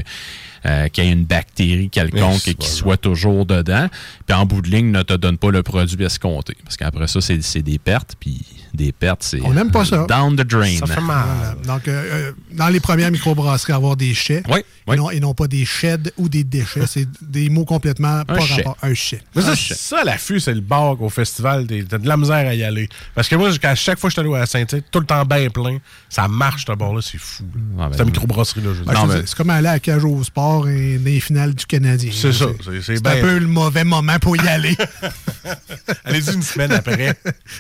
euh, 0.66 0.88
qu'il 0.90 1.04
y 1.06 1.08
ait 1.08 1.12
une 1.12 1.26
bactérie 1.26 1.90
quelconque 1.90 2.42
Mais 2.48 2.54
qui 2.54 2.58
voilà. 2.60 2.74
soit 2.74 2.98
toujours 2.98 3.46
dedans. 3.46 3.88
Puis 4.26 4.36
en 4.36 4.46
bout 4.46 4.62
de 4.62 4.70
ligne, 4.70 4.92
ne 4.92 5.04
te 5.04 5.14
donne 5.14 5.38
pas 5.38 5.52
le 5.52 5.64
produit 5.64 6.04
escompté. 6.04 6.56
Parce 6.64 6.78
qu'après 6.78 7.08
ça, 7.08 7.22
c'est, 7.22 7.42
c'est 7.42 7.62
des 7.62 7.80
pertes, 7.80 8.16
puis 8.20 8.42
des 8.74 8.92
pertes, 8.92 9.22
c'est 9.24 9.39
On 9.42 9.53
n'aime 9.53 9.70
pas 9.72 9.86
ça. 9.86 10.06
down 10.08 10.36
the 10.36 10.42
drain. 10.42 10.77
Ça 10.77 10.88
fait 10.88 11.01
mal. 11.01 11.25
Donc, 11.65 11.88
euh, 11.88 11.92
euh, 12.30 12.32
dans 12.53 12.70
les 12.70 12.80
premières 12.80 13.12
microbrasseries, 13.12 13.74
avoir 13.74 13.96
des 13.96 14.13
chais. 14.13 14.42
Oui, 14.50 14.62
oui. 14.88 14.96
Et, 14.96 14.98
non, 14.98 15.12
et 15.12 15.20
non 15.20 15.34
pas 15.34 15.48
des 15.48 15.63
sheds 15.65 16.12
ou 16.18 16.27
des 16.30 16.44
déchets. 16.44 16.88
C'est 16.88 17.08
des 17.22 17.50
mots 17.50 17.65
complètement 17.65 18.24
pas 18.25 18.39
chais. 18.39 18.56
rapport. 18.56 18.77
Un 18.82 18.94
chais. 18.94 19.22
Mais 19.36 19.42
ça, 19.44 19.56
ça, 19.56 20.03
l'affût, 20.03 20.39
c'est 20.39 20.53
le 20.53 20.62
bar 20.62 21.00
au 21.01 21.10
festival. 21.10 21.68
T'as 21.88 21.98
de 22.00 22.08
la 22.08 22.18
misère 22.18 22.48
à 22.48 22.56
y 22.56 22.63
aller. 22.63 22.89
Parce 23.13 23.27
que 23.27 23.36
moi, 23.36 23.50
à 23.63 23.75
chaque 23.75 24.00
fois 24.00 24.10
que 24.10 24.15
je 24.15 24.22
suis 24.22 24.27
allé 24.32 24.42
à 24.42 24.46
Saint-Tite, 24.46 24.86
tout 24.92 25.00
le 25.00 25.06
temps 25.06 25.24
bien 25.25 25.50
plein, 25.50 25.77
ça 26.10 26.27
marche, 26.27 26.65
ce 26.65 26.72
bar-là, 26.74 27.01
c'est 27.01 27.20
fou. 27.20 27.44
là. 27.44 27.84
Ah, 27.86 27.88
ben, 27.89 27.92
c'est 27.94 28.00
la 28.00 28.06
microbrasserie-là, 28.06 28.70
je 28.74 28.80
veux 28.82 28.88
Ouais, 28.88 28.94
dire. 28.94 29.06
Non, 29.06 29.12
c'est, 29.12 29.20
mais- 29.20 29.24
c'est 29.27 29.36
comme 29.36 29.50
aller 29.51 29.68
à 29.68 29.80
Cage 29.80 30.03
au 30.03 30.24
sport 30.24 30.68
et 30.68 30.98
les 30.98 31.20
finales 31.20 31.53
du 31.53 31.65
Canadien. 31.65 32.12
C'est 32.13 32.34
ça. 32.34 32.46
C'est- 32.63 32.82
c'est 32.82 32.96
C'est 32.98 33.03
bien- 33.03 33.18
un 33.18 33.22
peu 33.22 33.38
le 33.38 33.48
mauvais 33.48 33.84
moment 33.84 34.18
pour 34.20 34.36
y 34.36 34.48
aller. 34.48 34.75
Allez-y 36.06 36.34
une 36.34 36.42
semaine 36.42 36.72
après. 36.72 37.15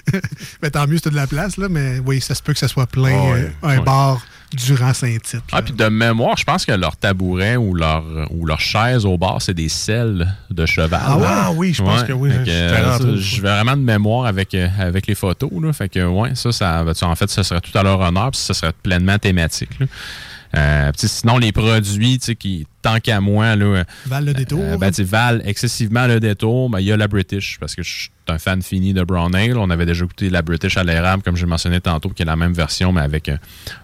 mais 0.61 0.69
tant 0.71 0.87
mieux, 0.87 0.99
de 1.09 1.15
la 1.15 1.27
place, 1.27 1.57
là. 1.57 1.67
Mais 1.69 1.99
oui, 2.05 2.21
ça 2.21 2.35
se 2.35 2.41
peut 2.43 2.53
que 2.53 2.59
ça 2.59 2.67
soit 2.67 2.87
plein, 2.87 3.15
Ah 3.17 3.31
ouais. 3.33 3.51
euh, 3.63 3.67
un 3.67 3.77
Ouais. 3.79 3.83
bar 3.83 4.21
durant 4.53 4.93
Saint-Tite. 4.93 5.41
Ah, 5.51 5.63
puis 5.63 5.73
de 5.73 5.85
mémoire, 5.87 6.37
je 6.37 6.43
pense 6.43 6.63
que 6.65 6.71
leur 6.73 6.95
tabouret 6.95 7.55
ou 7.55 7.73
leur, 7.73 8.03
ou 8.29 8.45
leur 8.45 8.59
chaise 8.59 9.03
au 9.05 9.17
bar, 9.17 9.41
c'est 9.41 9.55
des 9.55 9.67
selles 9.69 10.31
de 10.51 10.65
cheval. 10.67 11.01
Ah 11.03 11.17
ouais? 11.17 11.25
Ah 11.27 11.51
oui, 11.55 11.73
je 11.73 11.81
pense 11.81 12.03
que 12.03 12.13
oui. 12.13 12.29
Euh, 12.47 13.17
je 13.17 13.41
vais 13.41 13.49
vraiment 13.49 13.75
de 13.75 13.81
mémoire 13.81 14.25
avec, 14.27 14.53
euh, 14.53 14.67
avec 14.79 15.07
les 15.07 15.15
photos. 15.15 15.49
Là. 15.61 15.73
Fait 15.73 15.89
que, 15.89 16.05
ouais, 16.05 16.35
ça, 16.35 16.51
ça 16.51 16.83
en 17.01 17.15
fait, 17.15 17.29
ça 17.31 17.43
serait 17.43 17.61
tout 17.61 17.75
à 17.75 17.81
leur 17.81 17.99
honneur, 17.99 18.29
puis 18.31 18.39
ça 18.39 18.53
serait 18.53 18.73
pleinement 18.83 19.17
thématique. 19.17 19.79
là. 19.79 19.87
Euh, 20.55 20.91
sinon, 20.95 21.37
les 21.39 21.51
produits, 21.51 22.19
qui, 22.37 22.67
tant 22.81 22.99
qu'à 22.99 23.19
moi, 23.21 23.55
là, 23.55 23.65
euh, 23.65 23.83
Val 24.05 24.25
le 24.25 24.33
détour. 24.33 24.63
ben, 24.79 24.89
tu 24.89 24.97
sais, 24.97 25.03
valent 25.03 25.41
excessivement 25.45 26.05
le 26.05 26.19
détour. 26.19 26.69
Ben, 26.69 26.79
Il 26.79 26.85
y 26.85 26.91
a 26.91 26.97
la 26.97 27.07
British, 27.07 27.57
parce 27.59 27.73
que 27.75 27.81
je 27.83 27.89
suis 27.91 28.09
un 28.27 28.37
fan 28.37 28.61
fini 28.61 28.93
de 28.93 29.03
Brown 29.03 29.33
Ale. 29.35 29.57
On 29.57 29.69
avait 29.69 29.85
déjà 29.85 30.05
goûté 30.05 30.29
la 30.29 30.41
British 30.43 30.77
à 30.77 30.83
l'érable, 30.83 31.23
comme 31.23 31.35
j'ai 31.35 31.45
mentionné 31.47 31.81
tantôt, 31.81 32.09
qui 32.09 32.21
est 32.21 32.25
la 32.25 32.35
même 32.35 32.53
version, 32.53 32.91
mais 32.93 33.01
avec 33.01 33.29
un, 33.29 33.39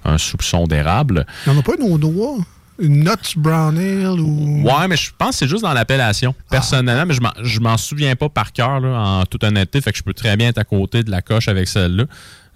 un 0.06 0.18
soupçon 0.18 0.68
d'érable. 0.68 1.26
Il 1.48 1.52
n'y 1.52 1.58
en 1.58 1.60
a 1.60 1.64
pas 1.64 1.74
une 1.80 1.92
au 1.92 1.98
noix? 1.98 2.38
Une 2.82 3.04
Nuts 3.04 3.36
Brown 3.36 3.78
Ale 3.78 4.22
ou? 4.22 4.64
Ouais, 4.64 4.88
mais 4.88 4.96
je 4.96 5.10
pense 5.18 5.32
que 5.32 5.36
c'est 5.38 5.48
juste 5.50 5.64
dans 5.64 5.74
l'appellation. 5.74 6.34
Personnellement, 6.50 7.06
mais 7.06 7.14
je 7.44 7.60
m'en- 7.60 7.76
souviens 7.78 8.16
pas 8.16 8.30
par 8.30 8.54
cœur, 8.54 8.82
en 8.86 9.26
toute 9.26 9.44
honnêteté. 9.44 9.82
Fait 9.82 9.92
que 9.92 9.98
je 9.98 10.04
peux 10.04 10.14
très 10.14 10.38
bien 10.38 10.48
être 10.48 10.60
à 10.60 10.64
côté 10.64 11.04
de 11.04 11.12
la 11.12 11.22
coche 11.22 11.50
avec 11.50 11.68
celle-là. 11.68 12.06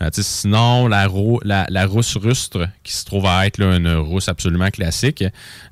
Euh, 0.03 0.09
sinon, 0.11 0.87
la, 0.87 1.07
la, 1.43 1.65
la 1.69 1.85
rousse 1.85 2.17
rustre, 2.17 2.67
qui 2.83 2.93
se 2.93 3.05
trouve 3.05 3.25
à 3.25 3.45
être 3.47 3.57
là, 3.57 3.75
une 3.75 3.95
rousse 3.95 4.27
absolument 4.27 4.69
classique. 4.69 5.23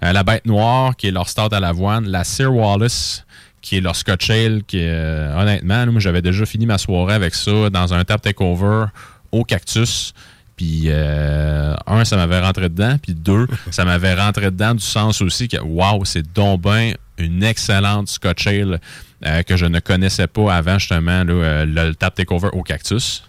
Euh, 0.03 0.13
la 0.13 0.23
bête 0.23 0.45
noire, 0.45 0.95
qui 0.95 1.07
est 1.07 1.11
leur 1.11 1.29
start 1.29 1.53
à 1.53 1.59
l'avoine. 1.59 2.07
La 2.07 2.23
Sir 2.23 2.53
Wallace, 2.53 3.25
qui 3.61 3.77
est 3.77 3.81
leur 3.81 3.95
Scotch 3.95 4.29
Ale, 4.29 4.63
qui 4.63 4.79
euh, 4.81 5.35
honnêtement, 5.39 5.85
là, 5.85 5.91
moi, 5.91 5.99
j'avais 5.99 6.21
déjà 6.21 6.45
fini 6.45 6.65
ma 6.65 6.77
soirée 6.77 7.13
avec 7.13 7.35
ça 7.35 7.69
dans 7.69 7.93
un 7.93 8.03
tap 8.03 8.21
takeover 8.21 8.85
au 9.31 9.43
cactus. 9.43 10.13
Puis, 10.55 10.83
euh, 10.87 11.75
un, 11.87 12.05
ça 12.05 12.17
m'avait 12.17 12.39
rentré 12.39 12.69
dedans. 12.69 12.97
Puis, 13.01 13.15
deux, 13.15 13.47
ça 13.71 13.85
m'avait 13.85 14.13
rentré 14.13 14.45
dedans 14.51 14.75
du 14.75 14.83
sens 14.83 15.21
aussi 15.21 15.47
que, 15.47 15.57
waouh, 15.57 16.05
c'est 16.05 16.33
donc 16.33 16.61
ben 16.61 16.93
une 17.17 17.43
excellente 17.43 18.07
Scotch 18.09 18.47
Ale 18.47 18.79
euh, 19.25 19.43
que 19.43 19.55
je 19.55 19.65
ne 19.65 19.79
connaissais 19.79 20.27
pas 20.27 20.53
avant, 20.53 20.77
justement, 20.79 21.23
là, 21.23 21.33
euh, 21.33 21.65
le 21.65 21.95
tap 21.95 22.13
takeover 22.15 22.49
au 22.53 22.63
cactus. 22.63 23.23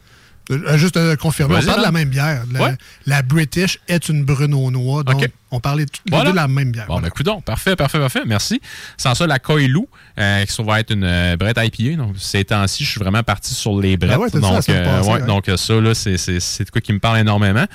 Euh, 0.50 0.76
Juste 0.76 0.96
euh, 0.96 1.14
confirmer, 1.16 1.56
on 1.56 1.64
parle 1.64 1.78
de 1.78 1.84
la 1.84 1.92
même 1.92 2.08
bière. 2.08 2.42
La, 2.52 2.60
Ouais. 2.62 2.74
la 3.06 3.22
British 3.22 3.78
est 3.88 4.08
une 4.08 4.24
brune 4.24 4.54
au 4.54 4.70
noix. 4.70 5.02
Donc, 5.04 5.24
on 5.50 5.60
parlait 5.60 5.86
tous 5.86 6.00
Voilà. 6.10 6.30
de 6.32 6.36
la 6.36 6.48
même 6.48 6.72
bière. 6.72 6.86
Bon, 6.86 6.94
Voilà. 6.94 7.08
ben, 7.08 7.10
coudonc, 7.12 7.40
parfait, 7.42 7.76
parfait, 7.76 7.98
parfait. 8.00 8.22
Merci. 8.26 8.60
Sans 8.96 9.14
ça, 9.14 9.26
la 9.26 9.38
Coilou, 9.38 9.86
euh, 10.18 10.44
qui 10.44 10.62
à 10.70 10.80
être 10.80 10.90
une 10.92 11.04
euh, 11.04 11.36
brette 11.36 11.58
IPA. 11.58 11.96
Donc, 11.96 12.16
ces 12.18 12.44
temps-ci, 12.44 12.84
je 12.84 12.90
suis 12.90 13.00
vraiment 13.00 13.22
parti 13.22 13.54
sur 13.54 13.78
les 13.80 13.96
brettes. 13.96 14.12
Ah 14.14 14.18
ouais, 14.18 14.28
ça 14.30 14.40
donc, 14.40 14.68
ouais, 14.68 15.22
donc, 15.26 15.48
euh, 15.48 15.56
ça, 15.56 15.74
là, 15.80 15.94
c'est, 15.94 16.16
c'est, 16.16 16.40
c'est 16.40 16.64
de 16.64 16.70
quoi 16.70 16.80
qui 16.80 16.92
me 16.92 16.98
parle 16.98 17.18
énormément. 17.18 17.66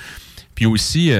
Puis 0.54 0.66
aussi, 0.66 1.12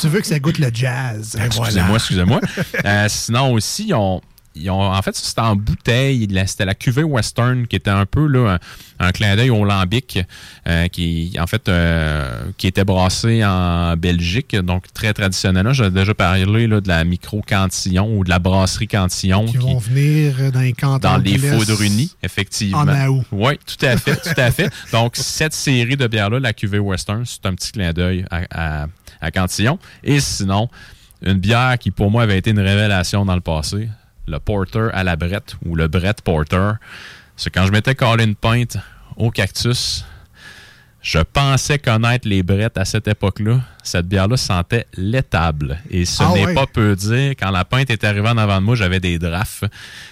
Tu 0.00 0.08
veux 0.08 0.20
que 0.20 0.26
ça 0.26 0.38
goûte 0.40 0.58
le 0.58 0.70
jazz. 0.72 1.36
excusez-moi, 1.44 1.96
excusez-moi. 1.96 2.40
Euh, 2.84 3.06
sinon 3.08 3.52
aussi, 3.52 3.88
ils 3.88 3.94
ont, 3.94 4.20
ils 4.60 4.70
ont- 4.70 4.92
en 4.92 5.02
fait, 5.02 5.14
c'était 5.16 5.40
en 5.40 5.56
bouteille. 5.56 6.28
C'était 6.46 6.64
la 6.64 6.74
cuvée 6.74 7.02
Western 7.02 7.66
qui 7.66 7.76
était 7.76 7.90
un 7.90 8.06
peu 8.06 8.26
là, 8.26 8.58
un, 9.00 9.06
un 9.08 9.12
clin 9.12 9.36
d'œil 9.36 9.50
au 9.50 9.64
lambic, 9.64 10.18
euh, 10.66 10.88
qui 10.88 11.36
en 11.40 11.46
fait 11.46 11.68
euh, 11.68 12.42
qui 12.56 12.66
était 12.66 12.84
brassé 12.84 13.44
en 13.44 13.96
Belgique, 13.96 14.56
donc 14.56 14.92
très 14.92 15.12
traditionnellement. 15.12 15.72
J'ai 15.72 15.90
déjà 15.90 16.14
parlé 16.14 16.66
là, 16.66 16.80
de 16.80 16.88
la 16.88 17.04
micro 17.04 17.42
Cantillon 17.46 18.16
ou 18.18 18.24
de 18.24 18.30
la 18.30 18.38
brasserie 18.38 18.88
Cantillon 18.88 19.46
Qui 19.46 19.52
qui- 19.52 19.58
vont 19.58 19.78
venir 19.78 20.52
dans 20.52 20.60
les 20.60 20.72
cantons. 20.72 20.98
dans 21.08 21.16
les 21.18 21.38
foudres 21.38 21.80
unies, 21.82 22.12
effectivement. 22.22 22.78
En 22.80 23.08
août. 23.08 23.24
Oui, 23.32 23.52
tout 23.64 23.86
à 23.86 23.96
fait, 23.96 24.16
tout 24.16 24.40
à 24.40 24.50
fait. 24.50 24.70
Donc, 24.92 25.16
cette 25.16 25.54
série 25.54 25.96
de 25.96 26.06
bières-là, 26.06 26.40
la 26.40 26.52
cuvée 26.52 26.78
Western, 26.78 27.24
c'est 27.26 27.44
un 27.46 27.54
petit 27.54 27.72
clin 27.72 27.92
d'œil 27.92 28.24
à, 28.30 28.82
à- 28.82 28.86
à 29.20 29.30
Cantillon. 29.30 29.78
Et 30.04 30.20
sinon, 30.20 30.68
une 31.22 31.34
bière 31.38 31.76
qui, 31.78 31.90
pour 31.90 32.10
moi, 32.10 32.22
avait 32.22 32.38
été 32.38 32.50
une 32.50 32.60
révélation 32.60 33.24
dans 33.24 33.34
le 33.34 33.40
passé, 33.40 33.88
le 34.28 34.38
Porter 34.38 34.88
à 34.92 35.04
la 35.04 35.16
Brette, 35.16 35.56
ou 35.64 35.74
le 35.74 35.88
Brett 35.88 36.22
Porter. 36.22 36.72
C'est 37.36 37.50
quand 37.50 37.66
je 37.66 37.72
m'étais 37.72 37.94
collé 37.94 38.24
une 38.24 38.34
pinte 38.34 38.76
au 39.16 39.30
cactus, 39.30 40.04
je 41.00 41.20
pensais 41.20 41.78
connaître 41.78 42.26
les 42.28 42.42
brettes 42.42 42.76
à 42.76 42.84
cette 42.84 43.06
époque-là. 43.06 43.60
Cette 43.84 44.06
bière-là 44.06 44.36
sentait 44.36 44.84
l'étable. 44.96 45.78
Et 45.90 46.04
ce 46.04 46.22
Ah 46.22 46.32
n'est 46.34 46.46
ouais. 46.46 46.54
pas 46.54 46.66
peu 46.66 46.96
dire. 46.96 47.30
Quand 47.38 47.50
la 47.50 47.64
pinte 47.64 47.88
est 47.90 48.02
arrivée 48.04 48.28
en 48.28 48.36
avant 48.36 48.60
de 48.60 48.64
moi, 48.66 48.74
j'avais 48.74 48.98
des 49.00 49.18
drafts. 49.18 49.64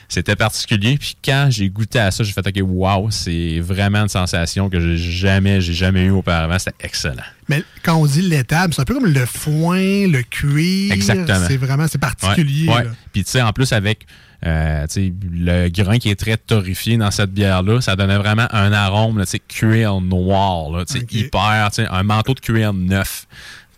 C'était 0.08 0.36
particulier. 0.36 0.96
Puis 0.96 1.16
quand 1.22 1.48
j'ai 1.50 1.68
goûté 1.68 1.98
à 1.98 2.10
ça, 2.10 2.22
j'ai 2.22 2.32
fait 2.32 2.46
OK, 2.46 2.60
wow, 2.62 3.10
c'est 3.10 3.58
vraiment 3.58 4.02
une 4.02 4.08
sensation 4.08 4.70
que 4.70 4.80
j'ai 4.80 4.96
jamais, 4.96 5.60
j'ai 5.60 5.74
jamais 5.74 6.04
eu 6.04 6.10
auparavant. 6.10 6.58
C'était 6.58 6.76
excellent. 6.86 7.24
Mais 7.48 7.64
quand 7.82 7.96
on 7.96 8.06
dit 8.06 8.22
l'étable, 8.22 8.72
c'est 8.72 8.82
un 8.82 8.84
peu 8.84 8.94
comme 8.94 9.06
le 9.12 9.26
foin, 9.26 10.06
le 10.06 10.22
cuir. 10.22 10.92
Exactement. 10.92 11.46
C'est 11.48 11.56
vraiment, 11.56 11.86
c'est 11.88 11.98
particulier. 11.98 12.68
Ouais, 12.68 12.74
ouais. 12.76 12.84
là. 12.84 12.90
Puis 13.12 13.24
tu 13.24 13.32
sais, 13.32 13.42
en 13.42 13.52
plus 13.52 13.72
avec 13.72 14.06
Euh, 14.46 14.86
le 15.32 15.68
grain 15.68 15.98
qui 15.98 16.08
est 16.10 16.14
très 16.18 16.36
torréfié 16.36 16.96
dans 16.96 17.10
cette 17.10 17.32
bière-là, 17.32 17.80
ça 17.80 17.96
donnait 17.96 18.16
vraiment 18.18 18.46
un 18.52 18.72
arôme, 18.72 19.18
là, 19.18 19.24
tu 19.24 19.32
sais, 19.32 19.38
cuir 19.40 20.00
noir, 20.00 20.70
là, 20.70 20.84
tu 20.84 20.94
sais, 20.94 21.00
Ok. 21.02 21.12
hyper, 21.12 21.68
tu 21.70 21.82
sais, 21.82 21.88
un 21.90 22.02
manteau 22.04 22.32
de 22.34 22.40
cuir 22.40 22.72
neuf. 22.72 23.26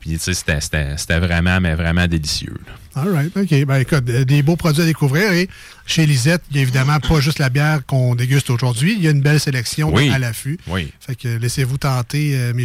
Puis, 0.00 0.10
tu 0.12 0.18
sais, 0.18 0.34
c'était- 0.34 0.60
c'était 0.60 0.96
c'était 0.96 1.18
vraiment, 1.18 1.60
mais 1.60 1.74
vraiment 1.74 2.06
délicieux. 2.06 2.54
là. 2.66 3.02
All 3.02 3.10
right, 3.12 3.36
OK. 3.36 3.64
Ben, 3.64 3.76
écoute, 3.78 4.04
des 4.04 4.42
beaux 4.42 4.56
produits 4.56 4.82
à 4.82 4.86
découvrir. 4.86 5.32
Et 5.32 5.48
chez 5.86 6.04
Lisette, 6.06 6.42
il 6.50 6.56
y 6.56 6.60
a 6.60 6.62
évidemment 6.62 6.98
pas 7.00 7.20
juste 7.20 7.38
la 7.38 7.48
bière 7.48 7.80
qu'on 7.86 8.14
déguste 8.14 8.50
aujourd'hui. 8.50 8.94
Il 8.96 9.04
y 9.04 9.08
a 9.08 9.10
une 9.10 9.22
belle 9.22 9.38
sélection 9.40 9.92
Oui. 9.94 10.10
à 10.10 10.18
l'affût. 10.18 10.58
Oui. 10.66 10.92
Fait 11.00 11.14
que 11.14 11.28
laissez-vous 11.28 11.78
tenter, 11.78 12.36
euh, 12.36 12.52
mes. 12.54 12.64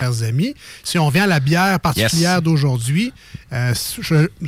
Chers 0.00 0.22
amis. 0.22 0.54
Si 0.82 0.98
on 0.98 1.08
vient 1.10 1.24
à 1.24 1.26
la 1.26 1.40
bière 1.40 1.78
particulière 1.80 2.36
Yes. 2.36 2.42
d'aujourd'hui, 2.42 3.12
euh, 3.52 3.72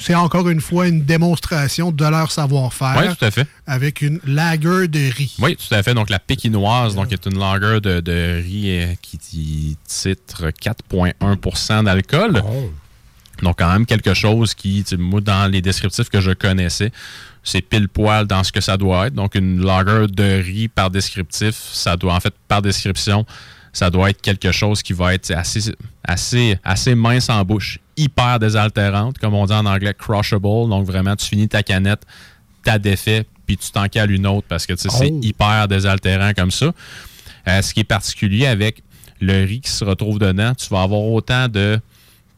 c'est 0.00 0.14
encore 0.14 0.48
une 0.48 0.60
fois 0.60 0.88
une 0.88 1.02
démonstration 1.04 1.90
de 1.92 2.04
leur 2.04 2.30
savoir-faire 2.32 2.94
Oui, 2.98 3.14
tout 3.16 3.24
à 3.24 3.30
fait. 3.30 3.46
avec 3.66 4.00
une 4.02 4.20
lager 4.26 4.88
de 4.88 5.12
riz. 5.12 5.34
Oui, 5.40 5.56
tout 5.56 5.74
à 5.74 5.82
fait. 5.82 5.94
Donc, 5.94 6.10
la 6.10 6.18
pékinoise, 6.18 6.94
donc, 6.94 7.12
est 7.12 7.26
une 7.26 7.38
lager 7.38 7.80
de, 7.80 8.00
de 8.00 8.42
riz 8.42 8.80
euh, 8.82 8.86
qui, 9.02 9.76
titre 9.86 10.48
4,1% 10.48 11.84
d'alcool. 11.84 12.42
Donc, 13.42 13.58
quand 13.58 13.72
même 13.72 13.86
quelque 13.86 14.14
chose 14.14 14.54
qui, 14.54 14.84
moi, 14.98 15.20
dans 15.20 15.50
les 15.50 15.60
descriptifs 15.62 16.08
que 16.08 16.20
je 16.20 16.30
connaissais, 16.32 16.92
c'est 17.44 17.60
pile 17.60 17.88
poil 17.88 18.26
dans 18.26 18.44
ce 18.44 18.52
que 18.52 18.60
ça 18.60 18.76
doit 18.76 19.08
être. 19.08 19.14
Donc, 19.14 19.34
une 19.34 19.64
lager 19.64 20.06
de 20.08 20.40
riz 20.42 20.68
par 20.68 20.90
descriptif, 20.90 21.54
ça 21.72 21.96
doit, 21.96 22.14
en 22.14 22.20
fait, 22.20 22.34
par 22.46 22.62
description, 22.62 23.26
ça 23.72 23.90
doit 23.90 24.10
être 24.10 24.20
quelque 24.20 24.52
chose 24.52 24.82
qui 24.82 24.92
va 24.92 25.14
être 25.14 25.30
assez, 25.30 25.72
assez, 26.04 26.58
assez 26.62 26.94
mince 26.94 27.28
en 27.30 27.44
bouche, 27.44 27.78
hyper 27.96 28.38
désaltérante, 28.38 29.18
comme 29.18 29.34
on 29.34 29.46
dit 29.46 29.52
en 29.52 29.66
anglais, 29.66 29.94
crushable. 29.98 30.68
Donc, 30.68 30.86
vraiment, 30.86 31.16
tu 31.16 31.26
finis 31.26 31.48
ta 31.48 31.62
canette, 31.62 32.02
t'as 32.62 32.78
défait, 32.78 33.24
puis 33.46 33.56
tu 33.56 33.70
t'en 33.70 33.88
cales 33.88 34.10
une 34.10 34.26
autre 34.26 34.46
parce 34.48 34.66
que 34.66 34.74
c'est 34.76 34.88
Oh. 34.92 35.20
hyper 35.22 35.68
désaltérant 35.68 36.32
comme 36.34 36.50
ça. 36.50 36.72
Euh, 37.48 37.62
ce 37.62 37.74
qui 37.74 37.80
est 37.80 37.84
particulier 37.84 38.46
avec 38.46 38.82
le 39.20 39.44
riz 39.44 39.60
qui 39.60 39.70
se 39.70 39.84
retrouve 39.84 40.18
dedans, 40.18 40.54
tu 40.54 40.68
vas 40.68 40.82
avoir 40.82 41.00
autant 41.02 41.48
de 41.48 41.80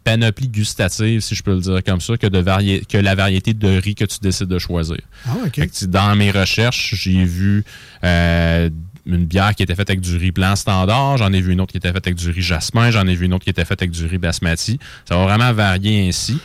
panoplie 0.05 0.49
gustative, 0.49 1.21
si 1.21 1.35
je 1.35 1.43
peux 1.43 1.55
le 1.55 1.61
dire 1.61 1.83
comme 1.83 2.01
ça, 2.01 2.17
que, 2.17 2.27
de 2.27 2.85
que 2.85 2.99
la 2.99 3.15
variété 3.15 3.55
de 3.55 3.69
riz 3.79 3.95
que 3.95 4.05
tu 4.05 4.19
décides 4.21 4.49
de 4.49 4.59
choisir. 4.59 4.99
Ah, 5.27 5.49
que, 5.51 5.87
dans 5.87 6.15
mes 6.15 6.31
recherches, 6.31 6.95
j'ai 6.95 7.25
vu 7.25 7.65
euh, 8.05 8.69
une 9.07 9.27
bière 9.27 9.55
qui 9.55 9.63
était 9.63 9.75
faite 9.75 9.91
avec 9.91 10.01
du 10.01 10.17
riz 10.17 10.31
blanc 10.31 10.57
standard, 10.57 11.19
j'en 11.19 11.33
ai 11.33 11.41
vu 11.41 11.53
une 11.53 11.61
autre 11.61 11.73
qui 11.73 11.79
était 11.79 11.93
faite 11.93 12.07
avec 12.07 12.17
du 12.17 12.31
riz 12.31 12.43
jasmin, 12.43 12.91
j'en 12.91 13.07
ai 13.07 13.15
vu 13.15 13.27
une 13.27 13.35
autre 13.35 13.45
qui 13.45 13.51
était 13.51 13.65
faite 13.65 13.83
avec 13.83 13.91
du 13.91 14.07
riz 14.07 14.19
basmati. 14.19 14.79
Ça 15.09 15.17
va 15.17 15.25
vraiment 15.25 15.53
varier 15.53 16.09
ainsi. 16.09 16.39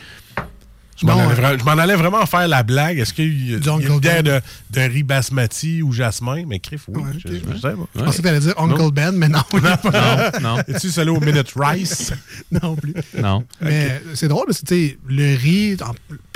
Je 1.00 1.06
m'en 1.06 1.18
allais, 1.18 1.58
euh, 1.66 1.78
allais 1.78 1.96
vraiment 1.96 2.26
faire 2.26 2.46
la 2.46 2.62
blague. 2.62 2.98
Est-ce 2.98 3.14
qu'il 3.14 3.50
y 3.50 3.54
a, 3.54 3.72
Uncle 3.72 3.86
une 3.90 4.00
bière 4.00 4.22
Ben. 4.22 4.40
de, 4.70 4.80
de 4.80 4.80
riz 4.86 5.02
basmati 5.02 5.80
ou 5.80 5.92
jasmin? 5.92 6.44
Mais 6.46 6.58
crif, 6.58 6.82
oui. 6.88 7.02
Ouais, 7.02 7.10
je, 7.18 7.28
ok. 7.28 7.34
je 7.54 7.56
sais 7.56 7.60
pas. 7.60 7.86
Je 7.96 8.00
pensais 8.02 8.16
que 8.18 8.22
tu 8.22 8.28
allais 8.28 8.40
dire 8.40 8.54
Uncle 8.58 8.90
Ben, 8.92 9.12
mais 9.12 9.28
non. 9.28 9.40
Non, 9.54 10.40
non, 10.42 10.56
Es-tu 10.68 10.90
celui 10.90 11.10
au 11.10 11.20
Minute 11.20 11.52
Rice? 11.56 12.12
non 12.62 12.76
plus. 12.76 12.92
non. 13.18 13.44
Mais 13.62 14.02
c'est 14.14 14.28
drôle 14.28 14.46
parce 14.48 14.60
que 14.60 14.74
le 15.08 15.36
riz, 15.36 15.78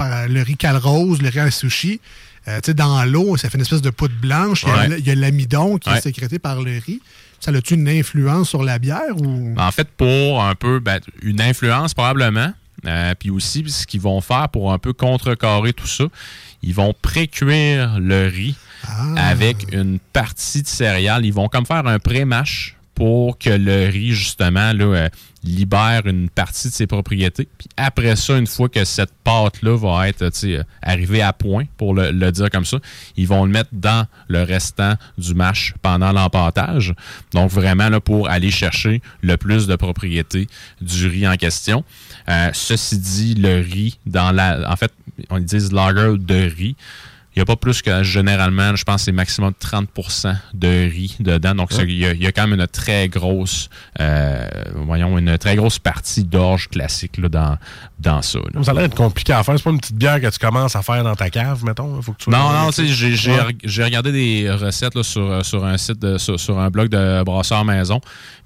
le 0.00 0.42
riz 0.42 0.56
calrose, 0.56 1.20
le 1.20 1.28
riz 1.28 1.40
à 1.40 1.50
sushi, 1.50 2.00
euh, 2.48 2.61
tu 2.61 2.66
sais, 2.70 2.74
dans 2.74 3.04
l'eau, 3.04 3.37
ça 3.37 3.48
fait 3.50 3.57
une 3.59 3.62
espèce 3.62 3.83
de 3.83 3.90
poudre 3.90 4.14
blanche. 4.20 4.62
Il 4.64 4.68
y 4.68 4.72
a 4.72 4.76
Ouais. 4.76 4.85
l- 4.87 4.96
Il 4.98 5.07
y 5.07 5.11
a 5.11 5.14
l'amidon 5.14 5.78
qui 5.78 5.88
est 5.90 6.00
sécrété 6.00 6.38
par 6.38 6.61
le 6.62 6.78
riz. 6.85 7.00
Ça 7.40 7.50
a-tu 7.50 7.74
une 7.74 7.88
influence 7.88 8.48
sur 8.48 8.62
la 8.62 8.78
bière 8.78 9.16
ou? 9.20 9.54
En 9.59 9.70
fait, 9.70 9.88
pour 9.96 10.42
un 10.42 10.54
peu 10.54 10.78
ben, 10.80 11.00
une 11.22 11.40
influence 11.42 11.92
probablement, 11.92 12.52
euh, 12.87 13.14
puis 13.18 13.30
aussi 13.30 13.64
ce 13.68 13.87
qu'ils 13.87 14.00
vont 14.00 14.20
faire 14.20 14.48
pour 14.48 14.72
un 14.72 14.78
peu 14.78 14.92
contrecarrer 14.92 15.72
tout 15.74 15.87
ça, 15.87 16.04
ils 16.62 16.74
vont 16.74 16.94
pré-cuire 17.02 17.98
le 18.00 18.28
riz 18.28 18.57
Ah. 18.87 19.28
avec 19.30 19.72
une 19.72 19.98
partie 19.98 20.62
de 20.62 20.66
céréales. 20.68 21.24
Ils 21.26 21.33
vont 21.33 21.48
comme 21.48 21.66
faire 21.66 21.87
un 21.87 21.98
pré-mâche 21.98 22.76
pour 22.94 23.38
que 23.38 23.50
le 23.50 23.88
riz, 23.88 24.12
justement, 24.12 24.72
là, 24.72 24.85
euh, 24.85 25.09
libère 25.44 26.07
une 26.07 26.30
partie 26.30 26.68
de 26.68 26.72
ses 26.72 26.87
propriétés. 26.87 27.48
Puis 27.59 27.68
après 27.76 28.16
ça, 28.16 28.38
une 28.38 28.46
fois 28.46 28.68
que 28.68 28.85
cette 28.85 29.12
pâte-là 29.24 29.76
va 29.76 30.09
être 30.09 30.30
euh, 30.44 30.62
arrivée 30.83 31.22
à 31.22 31.33
point, 31.33 31.64
pour 31.76 31.94
le, 31.94 32.30
dire 32.30 32.50
comme 32.50 32.64
ça, 32.64 32.78
ils 33.16 33.26
vont 33.26 33.44
le 33.44 33.50
mettre 33.50 33.70
dans 33.72 34.07
le 34.28 34.42
restant 34.42 34.94
du 35.18 35.35
mash 35.35 35.74
pendant 35.83 36.12
l'empâtage. 36.12 36.94
Donc 37.33 37.50
vraiment 37.50 37.88
là, 37.88 38.00
pour 38.00 38.28
aller 38.28 38.50
chercher 38.50 39.02
le 39.22 39.37
plus 39.37 39.66
de 39.66 39.76
propriétés 39.76 40.48
du 40.80 41.07
riz 41.09 41.28
en 41.28 41.37
question. 41.37 41.85
Euh, 42.28 42.50
ceci 42.52 42.98
dit, 42.98 43.35
le 43.35 43.61
riz 43.61 43.98
dans 44.07 44.33
la... 44.33 44.70
En 44.70 44.76
fait, 44.76 44.92
on 45.30 45.38
dit 45.38 45.68
lager 45.70 46.16
de 46.18 46.50
riz. 46.57 46.76
Il 47.35 47.40
n'y 47.40 47.42
a 47.42 47.47
pas 47.47 47.57
plus 47.57 47.83
que 47.83 48.03
généralement, 48.05 48.77
je 48.77 48.85
pense 48.85 48.97
que 48.97 49.03
c'est 49.07 49.12
maximum 49.12 49.53
30% 49.61 50.37
de 50.55 50.68
riz 50.68 51.16
dedans. 51.18 51.55
Donc, 51.57 51.70
il 51.81 51.90
y, 51.92 52.07
a- 52.07 52.12
il 52.12 52.23
y 52.23 52.27
a 52.29 52.33
quand 52.33 52.47
même 52.47 52.61
une 52.61 52.66
très 52.68 53.09
grosse, 53.09 53.68
euh, 54.01 54.47
voyons, 54.75 55.18
une 55.18 55.37
très 55.37 55.57
grosse 55.57 55.81
partie 55.81 56.23
d'orge 56.23 56.68
classique 56.68 57.16
là, 57.18 57.29
dans, 57.29 57.59
dans 57.99 58.23
ça. 58.23 58.38
là. 58.55 58.62
Ça 58.62 58.70
a 58.70 58.75
l'air 58.75 58.90
compliqué 58.90 59.33
à 59.33 59.42
faire. 59.42 59.57
C'est 59.57 59.64
pas 59.64 59.70
une 59.70 59.81
petite 59.81 59.97
bière 59.97 60.20
que 60.20 60.29
tu 60.31 60.38
commences 60.38 60.77
à 60.77 60.83
faire 60.83 61.03
dans 61.03 61.16
ta 61.16 61.29
cave, 61.29 61.64
mettons. 61.64 62.01
Faut 62.03 62.12
que 62.12 62.23
tu 62.23 62.31
Non, 62.31 62.53
non, 62.53 62.70
tu 62.70 62.87
sais, 62.87 63.14
j'ai 63.16 63.31
Ouais. 63.33 63.85
regardé 63.85 64.12
des 64.12 64.51
recettes 64.53 64.94
là, 64.94 65.03
sur, 65.03 65.44
sur 65.44 65.64
un 65.64 65.77
site, 65.77 65.99
de- 65.99 66.18
sur, 66.18 66.38
sur 66.38 66.59
un 66.61 66.70
blog 66.70 66.88
de 66.88 67.23
brasseur 67.25 67.64
maison. 67.64 68.01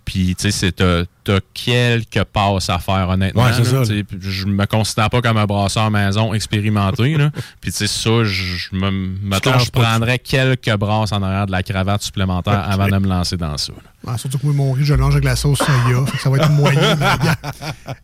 Puis, 0.07 0.35
tu 0.35 0.51
sais, 0.51 0.51
c'est- 0.51 0.83
t'as 1.29 1.41
quelques 1.53 2.25
passes 2.25 2.71
à 2.71 2.79
faire, 2.79 3.11
honnêtement. 3.11 3.45
Ouais, 3.45 3.51
là, 3.51 3.63
ça. 3.63 3.83
Je 3.85 4.47
me 4.47 4.65
considère 4.65 5.11
pas 5.11 5.21
comme 5.21 5.37
un 5.37 5.45
brasseur 5.45 5.91
maison 5.91 6.33
expérimenté. 6.33 7.19
là. 7.19 7.31
Puis, 7.61 7.71
tu 7.71 7.79
sais, 7.79 7.87
ça, 7.87 8.25
je, 8.25 8.75
me, 8.75 8.91
mettons, 8.91 9.59
je 9.59 9.71
prendrais 9.71 10.19
quelques 10.19 10.75
brasses 10.77 11.13
en 11.13 11.23
arrière 11.23 11.45
de 11.45 11.53
la 11.53 11.63
cravate 11.63 12.03
supplémentaire 12.03 12.67
avant 12.67 12.89
de 12.89 12.97
me 12.97 13.09
lancer 13.09 13.37
dans 13.37 13.59
ça. 13.59 13.73
là. 13.73 13.91
Ah, 14.07 14.17
surtout 14.17 14.39
que 14.39 14.47
moi, 14.47 14.55
mon 14.55 14.73
riz, 14.73 14.85
je 14.85 14.95
mange 14.95 15.13
avec 15.15 15.25
la 15.25 15.37
sauce 15.37 15.59
soya. 15.59 16.05
Ça 16.23 16.31
va 16.31 16.37
être 16.39 16.51
moyen. 16.51 16.97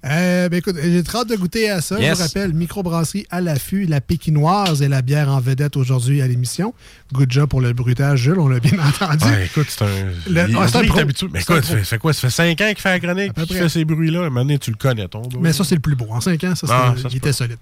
Euh, 0.06 0.48
ben, 0.48 0.58
écoute, 0.58 0.76
j'ai 0.82 1.02
très 1.02 1.18
hâte 1.18 1.28
de 1.28 1.36
goûter 1.36 1.70
à 1.70 1.80
ça. 1.80 1.98
Yes. 1.98 2.10
Je 2.10 2.14
vous 2.14 2.22
rappelle, 2.28 2.52
microbrasserie 2.54 3.26
à 3.30 3.40
l'affût, 3.40 3.86
la 3.86 4.00
pékinoise 4.00 4.82
et 4.82 4.88
la 4.88 5.02
bière 5.02 5.28
en 5.30 5.40
vedette 5.40 5.76
aujourd'hui 5.76 6.20
à 6.20 6.26
l'émission. 6.26 6.74
Good 7.12 7.30
job 7.32 7.48
pour 7.48 7.60
le 7.60 7.72
bruitage, 7.72 8.20
Jules, 8.20 8.38
on 8.38 8.48
l'a 8.48 8.60
bien 8.60 8.78
entendu. 8.78 9.24
Ouais, 9.24 9.46
écoute, 9.46 9.66
c'est 9.68 9.82
un. 9.84 9.88
Le- 10.28 10.48
il- 10.50 10.56
ah, 10.58 10.66
c'est 10.68 10.76
un 10.78 10.80
il 10.82 10.86
est 10.86 10.88
pro. 10.88 10.98
habitué. 11.00 11.26
Mais 11.32 11.40
écoute, 11.40 11.64
ça 11.64 11.76
fait 11.78 11.98
quoi? 11.98 12.12
Ça 12.12 12.20
fait 12.22 12.30
5 12.30 12.60
ans 12.60 12.68
qu'il 12.68 12.78
fait 12.80 12.90
la 12.90 13.00
chronique, 13.00 13.32
près. 13.32 13.46
fait 13.46 13.68
ces 13.68 13.84
bruits-là. 13.84 14.20
À 14.20 14.22
un 14.22 14.28
moment 14.30 14.40
donné, 14.40 14.58
tu 14.58 14.70
le 14.70 14.76
connais, 14.76 15.08
ton. 15.08 15.22
Mais 15.40 15.52
ça, 15.52 15.64
c'est 15.64 15.74
le 15.76 15.80
plus 15.80 15.96
beau. 15.96 16.06
En 16.10 16.20
5 16.20 16.42
ans, 16.44 16.54
ça, 16.54 16.66
Ah, 16.70 16.94
ça 17.00 17.08
se 17.08 17.14
il 17.14 17.18
était 17.18 17.32
solide. 17.32 17.56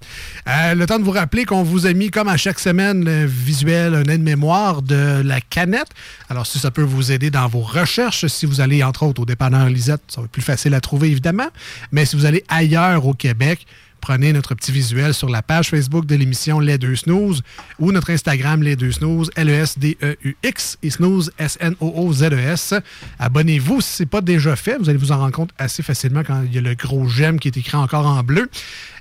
Euh, 0.47 0.73
le 0.75 0.85
temps 0.85 0.99
de 0.99 1.03
vous 1.03 1.11
rappeler 1.11 1.45
qu'on 1.45 1.63
vous 1.63 1.85
a 1.85 1.93
mis, 1.93 2.09
comme 2.09 2.27
à 2.27 2.37
chaque 2.37 2.59
semaine, 2.59 3.05
le 3.05 3.25
visuel, 3.25 3.95
un 3.95 4.03
aide-mémoire 4.03 4.81
de 4.81 5.21
la 5.23 5.39
canette. 5.41 5.89
Alors, 6.29 6.45
si 6.47 6.59
ça 6.59 6.71
peut 6.71 6.81
vous 6.81 7.11
aider 7.11 7.29
dans 7.29 7.47
vos 7.47 7.61
recherches, 7.61 8.22
si 8.27 8.45
vous 8.45 8.61
allez, 8.61 8.83
entre 8.83 9.03
autres, 9.03 9.21
au 9.21 9.25
dépanneur 9.25 9.69
Lisette, 9.69 10.01
ça 10.07 10.21
va 10.21 10.25
être 10.25 10.31
plus 10.31 10.41
facile 10.41 10.73
à 10.73 10.81
trouver, 10.81 11.09
évidemment. 11.09 11.49
Mais 11.91 12.05
si 12.05 12.15
vous 12.15 12.25
allez 12.25 12.43
ailleurs 12.47 13.05
au 13.05 13.13
Québec, 13.13 13.65
prenez 14.01 14.33
notre 14.33 14.53
petit 14.53 14.73
visuel 14.73 15.13
sur 15.13 15.29
la 15.29 15.41
page 15.41 15.69
Facebook 15.69 16.05
de 16.05 16.15
l'émission 16.15 16.59
Les 16.59 16.77
Deux 16.77 16.97
Snooze 16.97 17.41
ou 17.79 17.93
notre 17.93 18.09
Instagram 18.09 18.61
Les 18.61 18.75
Deux 18.75 18.91
Snooze, 18.91 19.31
L-E-S-D-E-U-X 19.35 20.77
et 20.83 20.89
Snooze, 20.89 21.31
S-N-O-O-Z-E-S. 21.37 22.73
Abonnez-vous 23.17 23.79
si 23.79 23.95
ce 23.95 24.03
n'est 24.03 24.07
pas 24.07 24.19
déjà 24.19 24.55
fait. 24.55 24.77
Vous 24.77 24.89
allez 24.89 24.97
vous 24.97 25.13
en 25.13 25.19
rendre 25.19 25.31
compte 25.31 25.51
assez 25.57 25.83
facilement 25.83 26.23
quand 26.25 26.43
il 26.43 26.53
y 26.53 26.57
a 26.57 26.61
le 26.61 26.75
gros 26.75 27.07
j'aime 27.07 27.39
qui 27.39 27.47
est 27.47 27.55
écrit 27.55 27.77
encore 27.77 28.05
en 28.05 28.21
bleu. 28.23 28.49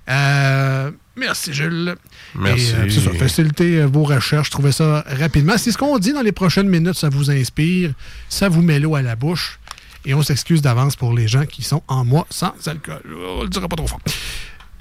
Euh, 0.08 0.90
merci, 1.16 1.52
Jules. 1.52 1.96
Merci. 2.34 2.72
Euh, 2.74 2.86
c'est 2.88 3.00
ça, 3.00 3.10
faciliter 3.12 3.80
euh, 3.80 3.86
vos 3.86 4.04
recherches, 4.04 4.50
trouvez 4.50 4.72
ça 4.72 5.04
rapidement. 5.18 5.58
Si 5.58 5.72
ce 5.72 5.78
qu'on 5.78 5.98
dit 5.98 6.12
dans 6.12 6.22
les 6.22 6.32
prochaines 6.32 6.68
minutes, 6.68 6.94
ça 6.94 7.08
vous 7.08 7.30
inspire, 7.30 7.92
ça 8.28 8.48
vous 8.48 8.62
met 8.62 8.78
l'eau 8.80 8.94
à 8.94 9.02
la 9.02 9.16
bouche. 9.16 9.58
Et 10.04 10.14
on 10.14 10.22
s'excuse 10.22 10.62
d'avance 10.62 10.96
pour 10.96 11.12
les 11.14 11.28
gens 11.28 11.46
qui 11.46 11.62
sont 11.62 11.82
en 11.86 12.04
mois 12.04 12.26
sans 12.30 12.52
alcool. 12.66 13.02
On 13.38 13.42
le 13.44 13.48
dira 13.48 13.68
pas 13.68 13.76
trop 13.76 13.86
fort. 13.86 14.00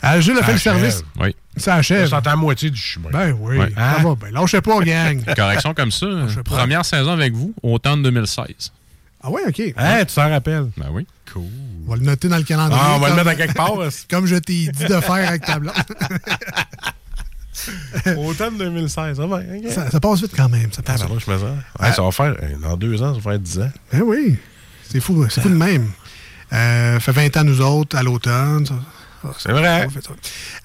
Ah, 0.02 0.20
Jules 0.20 0.36
a 0.38 0.40
Ça 0.40 0.46
fait 0.46 0.52
le 0.54 0.56
achève. 0.58 0.74
service. 0.82 1.04
Oui. 1.20 1.36
Ça 1.58 1.76
achève. 1.76 2.10
Ça 2.10 2.22
à 2.26 2.36
moitié 2.36 2.72
du 2.72 2.80
chemin. 2.80 3.10
Ben 3.12 3.38
oui, 3.40 3.58
Ouais. 3.58 3.72
ça 3.76 3.98
va. 4.02 4.16
Ben, 4.16 4.32
lâchez 4.32 4.62
pas, 4.62 4.80
gang. 4.80 5.24
Correction 5.36 5.76
comme 5.76 5.92
ça. 5.92 6.08
Première 6.44 6.84
saison 6.86 7.12
avec 7.12 7.34
vous, 7.34 7.54
automne 7.62 8.02
2016. 8.02 8.72
Ah 9.24 9.30
ouais, 9.30 9.42
OK. 9.48 9.62
Hein, 9.78 10.04
tu 10.06 10.16
t'en 10.16 10.28
rappelles? 10.30 10.70
Ben 10.76 10.88
oui. 10.92 11.06
Cool. 11.32 11.44
On 11.86 11.92
va 11.92 11.98
le 11.98 12.04
noter 12.04 12.28
dans 12.30 12.38
le 12.38 12.44
calendrier. 12.44 12.82
Ah, 12.84 12.94
on 12.96 13.00
va 13.00 13.10
le 13.10 13.16
mettre 13.16 13.28
à 13.30 13.36
quelque 13.36 13.54
part. 13.54 13.74
Comme 14.10 14.26
je 14.26 14.38
t'ai 14.38 14.70
dit 14.70 14.86
de 14.86 15.00
faire 15.02 15.12
avec 15.30 15.46
ta 15.46 15.60
blonde. 15.60 15.76
Automne 18.18 18.58
2016. 18.58 19.18
Ça 19.18 19.26
va, 19.28 19.38
ok. 19.38 19.72
ça, 19.72 19.90
ça 19.92 20.00
passe 20.00 20.22
vite 20.22 20.34
quand 20.36 20.50
même. 20.50 20.72
Ça 20.72 20.82
Ah, 20.86 20.92
passe 20.92 21.00
pardon, 21.02 21.16
vite. 21.16 21.26
je 21.28 21.32
me 21.32 21.38
sens. 21.38 21.50
Ouais, 21.80 21.92
ça 21.92 22.02
va 22.02 22.12
faire. 22.12 22.36
euh, 22.42 22.56
Dans 22.62 22.78
deux 22.78 23.02
ans, 23.02 23.14
ça 23.14 23.20
va 23.20 23.32
faire 23.32 23.40
10 23.40 23.60
ans. 23.60 23.72
Ben 23.92 24.02
oui. 24.04 24.38
C'est 24.90 25.00
fou. 25.00 25.26
C'est 25.30 25.42
fou 25.42 25.50
de 25.50 25.56
même. 25.56 25.90
Euh, 26.54 27.00
fait 27.00 27.12
20 27.12 27.38
ans, 27.38 27.44
nous 27.44 27.62
autres, 27.62 27.98
à 27.98 28.04
l'automne. 28.04 28.66
ça- 28.66 28.76
C'est 29.38 29.52
vrai. 29.52 29.88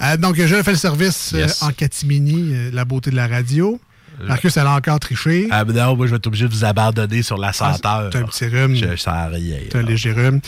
Euh, 0.03 0.17
donc, 0.17 0.37
je 0.37 0.63
fais 0.63 0.71
le 0.73 0.77
service 0.77 1.33
euh, 1.35 1.39
Yes. 1.41 1.63
en 1.63 1.71
catimini, 1.73 2.51
euh, 2.55 2.71
la 2.73 2.85
beauté 2.85 3.11
de 3.11 3.17
la 3.17 3.27
radio. 3.29 3.79
Marcus, 4.27 4.57
elle 4.57 4.67
a 4.67 4.73
encore 4.75 4.99
triché. 4.99 5.47
Ah, 5.51 5.63
ben 5.63 5.75
non, 5.77 5.95
moi, 5.95 6.07
je 6.07 6.13
vais 6.13 6.17
être 6.17 6.27
obligé 6.27 6.49
de 6.49 6.53
vous 6.55 6.65
abandonner 6.65 7.23
sur 7.23 7.37
la 7.37 7.53
senteur. 7.53 8.09
T'as 8.11 8.19
un 8.21 8.23
petit 8.23 8.47
rhume. 8.47 8.75
Je 8.75 8.97
sens 8.97 9.31
rien. 9.31 9.59
T'as 9.71 9.81
un 9.81 9.83
léger 9.83 10.11
rhume. 10.13 10.41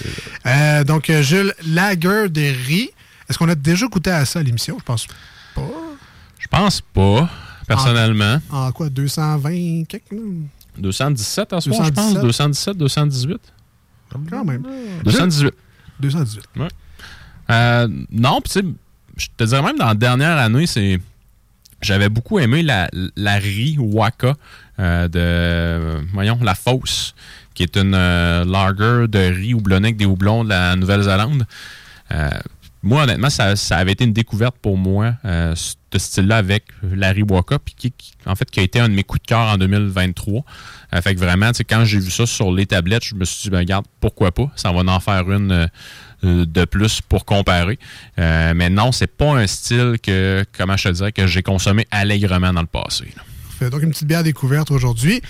Euh, 0.46 0.84
donc, 0.84 1.10
euh, 1.10 1.20
Jules, 1.22 1.52
lager 1.66 2.30
de 2.30 2.66
riz. 2.66 2.90
Est-ce 3.28 3.36
qu'on 3.36 3.48
a 3.50 3.54
déjà 3.54 3.86
goûté 3.86 4.10
à 4.10 4.24
ça 4.24 4.38
à 4.38 4.42
l'émission? 4.42 4.76
Je 4.78 4.84
pense 4.84 5.06
pas. 5.54 5.60
Je 6.52 6.58
pense 6.58 6.80
pas, 6.80 7.28
personnellement. 7.66 8.38
En 8.50 8.72
quoi? 8.72 8.88
220 8.88 9.84
quelques? 9.84 10.12
là? 10.12 10.18
217 10.78 11.52
en 11.52 11.60
soir, 11.60 11.84
je 11.84 11.90
pense? 11.90 12.14
217. 12.14 12.76
217, 12.76 12.76
218. 12.76 13.40
Quand 14.30 14.44
même. 14.44 14.64
218. 15.04 15.52
218. 16.00 16.42
Euh, 17.50 17.88
non, 18.10 18.40
puis 18.40 18.52
tu 18.52 18.60
sais, 18.60 18.66
je 19.16 19.26
te 19.36 19.44
dirais 19.44 19.62
même 19.62 19.76
dans 19.78 19.86
la 19.86 19.94
dernière 19.94 20.36
année, 20.38 20.66
c'est. 20.66 21.00
J'avais 21.80 22.08
beaucoup 22.08 22.38
aimé 22.40 22.62
la, 22.62 22.88
la 23.16 23.34
riz 23.34 23.76
Waka 23.78 24.34
euh, 24.80 25.06
de. 25.08 25.18
euh, 25.18 26.00
voyons, 26.12 26.38
la 26.42 26.54
Fosse, 26.54 27.14
qui 27.54 27.62
est 27.62 27.76
une 27.76 27.94
euh, 27.94 28.44
lager 28.44 29.06
de 29.08 29.18
riz 29.32 29.54
houblonné 29.54 29.88
avec 29.88 29.96
des 29.96 30.06
houblons 30.06 30.42
de 30.44 30.48
la 30.48 30.74
Nouvelle-Zélande. 30.76 31.44
Moi, 32.82 33.02
honnêtement, 33.02 33.30
ça, 33.30 33.56
ça 33.56 33.76
avait 33.76 33.92
été 33.92 34.04
une 34.04 34.12
découverte 34.12 34.56
pour 34.62 34.76
moi, 34.76 35.14
euh, 35.24 35.54
ce 35.56 35.98
style-là 35.98 36.36
avec 36.36 36.64
la 36.82 37.10
riz 37.10 37.22
Waka, 37.28 37.58
puis 37.58 37.74
qui, 37.76 37.90
qui- 37.90 38.12
en 38.24 38.34
fait, 38.36 38.48
qui 38.50 38.60
a 38.60 38.62
été 38.62 38.78
un 38.78 38.88
de 38.88 38.94
mes 38.94 39.02
coups 39.02 39.22
de 39.22 39.26
cœur 39.26 39.40
en 39.48 39.56
2023. 39.58 40.44
Euh, 40.94 41.00
fait 41.02 41.14
que 41.14 41.18
vraiment, 41.20 41.50
quand 41.68 41.84
j'ai 41.84 41.98
vu 41.98 42.10
ça 42.10 42.24
sur 42.26 42.52
les 42.52 42.66
tablettes, 42.66 43.04
je 43.04 43.14
me 43.16 43.24
suis 43.24 43.42
dit, 43.44 43.50
ben, 43.50 43.58
regarde, 43.58 43.86
pourquoi 44.00 44.30
pas? 44.32 44.50
Ça 44.54 44.70
va 44.70 44.80
en 44.80 45.00
faire 45.00 45.30
une 45.30 45.68
euh, 46.24 46.44
de 46.46 46.64
plus 46.66 47.00
pour 47.00 47.24
comparer. 47.24 47.78
Euh, 48.18 48.52
mais 48.54 48.70
non, 48.70 48.92
c'est 48.92 49.06
pas 49.16 49.32
un 49.38 49.46
style 49.46 49.96
que, 50.02 50.44
comment 50.56 50.76
je 50.76 50.84
te 50.88 50.94
dirais, 50.94 51.12
que 51.12 51.26
j'ai 51.26 51.42
consommé 51.42 51.86
allègrement 51.90 52.52
dans 52.52 52.60
le 52.62 52.66
passé. 52.66 53.06
là. 53.16 53.22
Donc 53.70 53.82
une 53.82 53.90
petite 53.90 54.06
bière 54.08 54.22
découverte 54.22 54.70
aujourd'hui. 54.70 55.20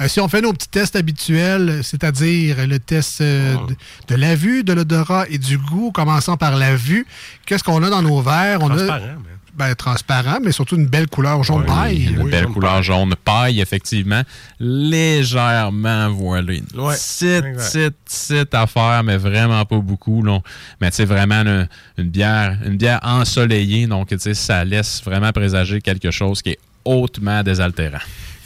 Euh, 0.00 0.08
si 0.08 0.20
on 0.20 0.28
fait 0.28 0.40
nos 0.40 0.52
petits 0.52 0.68
tests 0.68 0.96
habituels, 0.96 1.80
c'est-à-dire 1.82 2.66
le 2.66 2.78
test 2.78 3.20
euh, 3.20 3.54
de, 3.68 3.74
de 4.14 4.20
la 4.20 4.34
vue, 4.34 4.64
de 4.64 4.72
l'odorat 4.72 5.26
et 5.30 5.38
du 5.38 5.58
goût, 5.58 5.90
commençant 5.92 6.36
par 6.36 6.56
la 6.56 6.74
vue, 6.76 7.06
qu'est-ce 7.46 7.64
qu'on 7.64 7.82
a 7.82 7.90
dans 7.90 8.02
nos 8.02 8.20
verres? 8.20 8.58
On 8.62 8.68
Transparent, 8.68 8.92
a 8.94 9.00
mais- 9.00 9.30
ben, 9.56 9.74
transparent, 9.74 10.38
mais 10.44 10.52
surtout 10.52 10.76
une 10.76 10.86
belle 10.86 11.06
couleur 11.08 11.42
jaune 11.42 11.64
paille. 11.64 12.10
Une 12.12 12.22
oui, 12.24 12.30
belle 12.30 12.42
jaune 12.44 12.52
couleur 12.52 12.82
jaune 12.82 13.14
paille, 13.24 13.60
effectivement, 13.62 14.20
légèrement 14.60 16.10
voilée. 16.10 16.62
Ouais, 16.74 16.94
petite, 16.94 17.42
petite, 17.56 17.96
petite 18.04 18.54
affaire, 18.54 19.02
mais 19.04 19.16
vraiment 19.16 19.64
pas 19.64 19.78
beaucoup. 19.78 20.22
là. 20.22 20.40
Mais 20.80 20.90
tu 20.90 20.96
sais, 20.96 21.04
vraiment 21.04 21.40
une, 21.42 21.68
une 21.98 22.08
bière 22.10 22.58
une 22.66 22.76
bière 22.76 23.00
ensoleillée, 23.02 23.86
donc 23.86 24.08
tu 24.08 24.18
sais, 24.18 24.34
ça 24.34 24.64
laisse 24.64 25.02
vraiment 25.02 25.32
présager 25.32 25.80
quelque 25.80 26.10
chose 26.10 26.42
qui 26.42 26.50
est 26.50 26.58
hautement 26.86 27.42
désaltérant. 27.42 27.98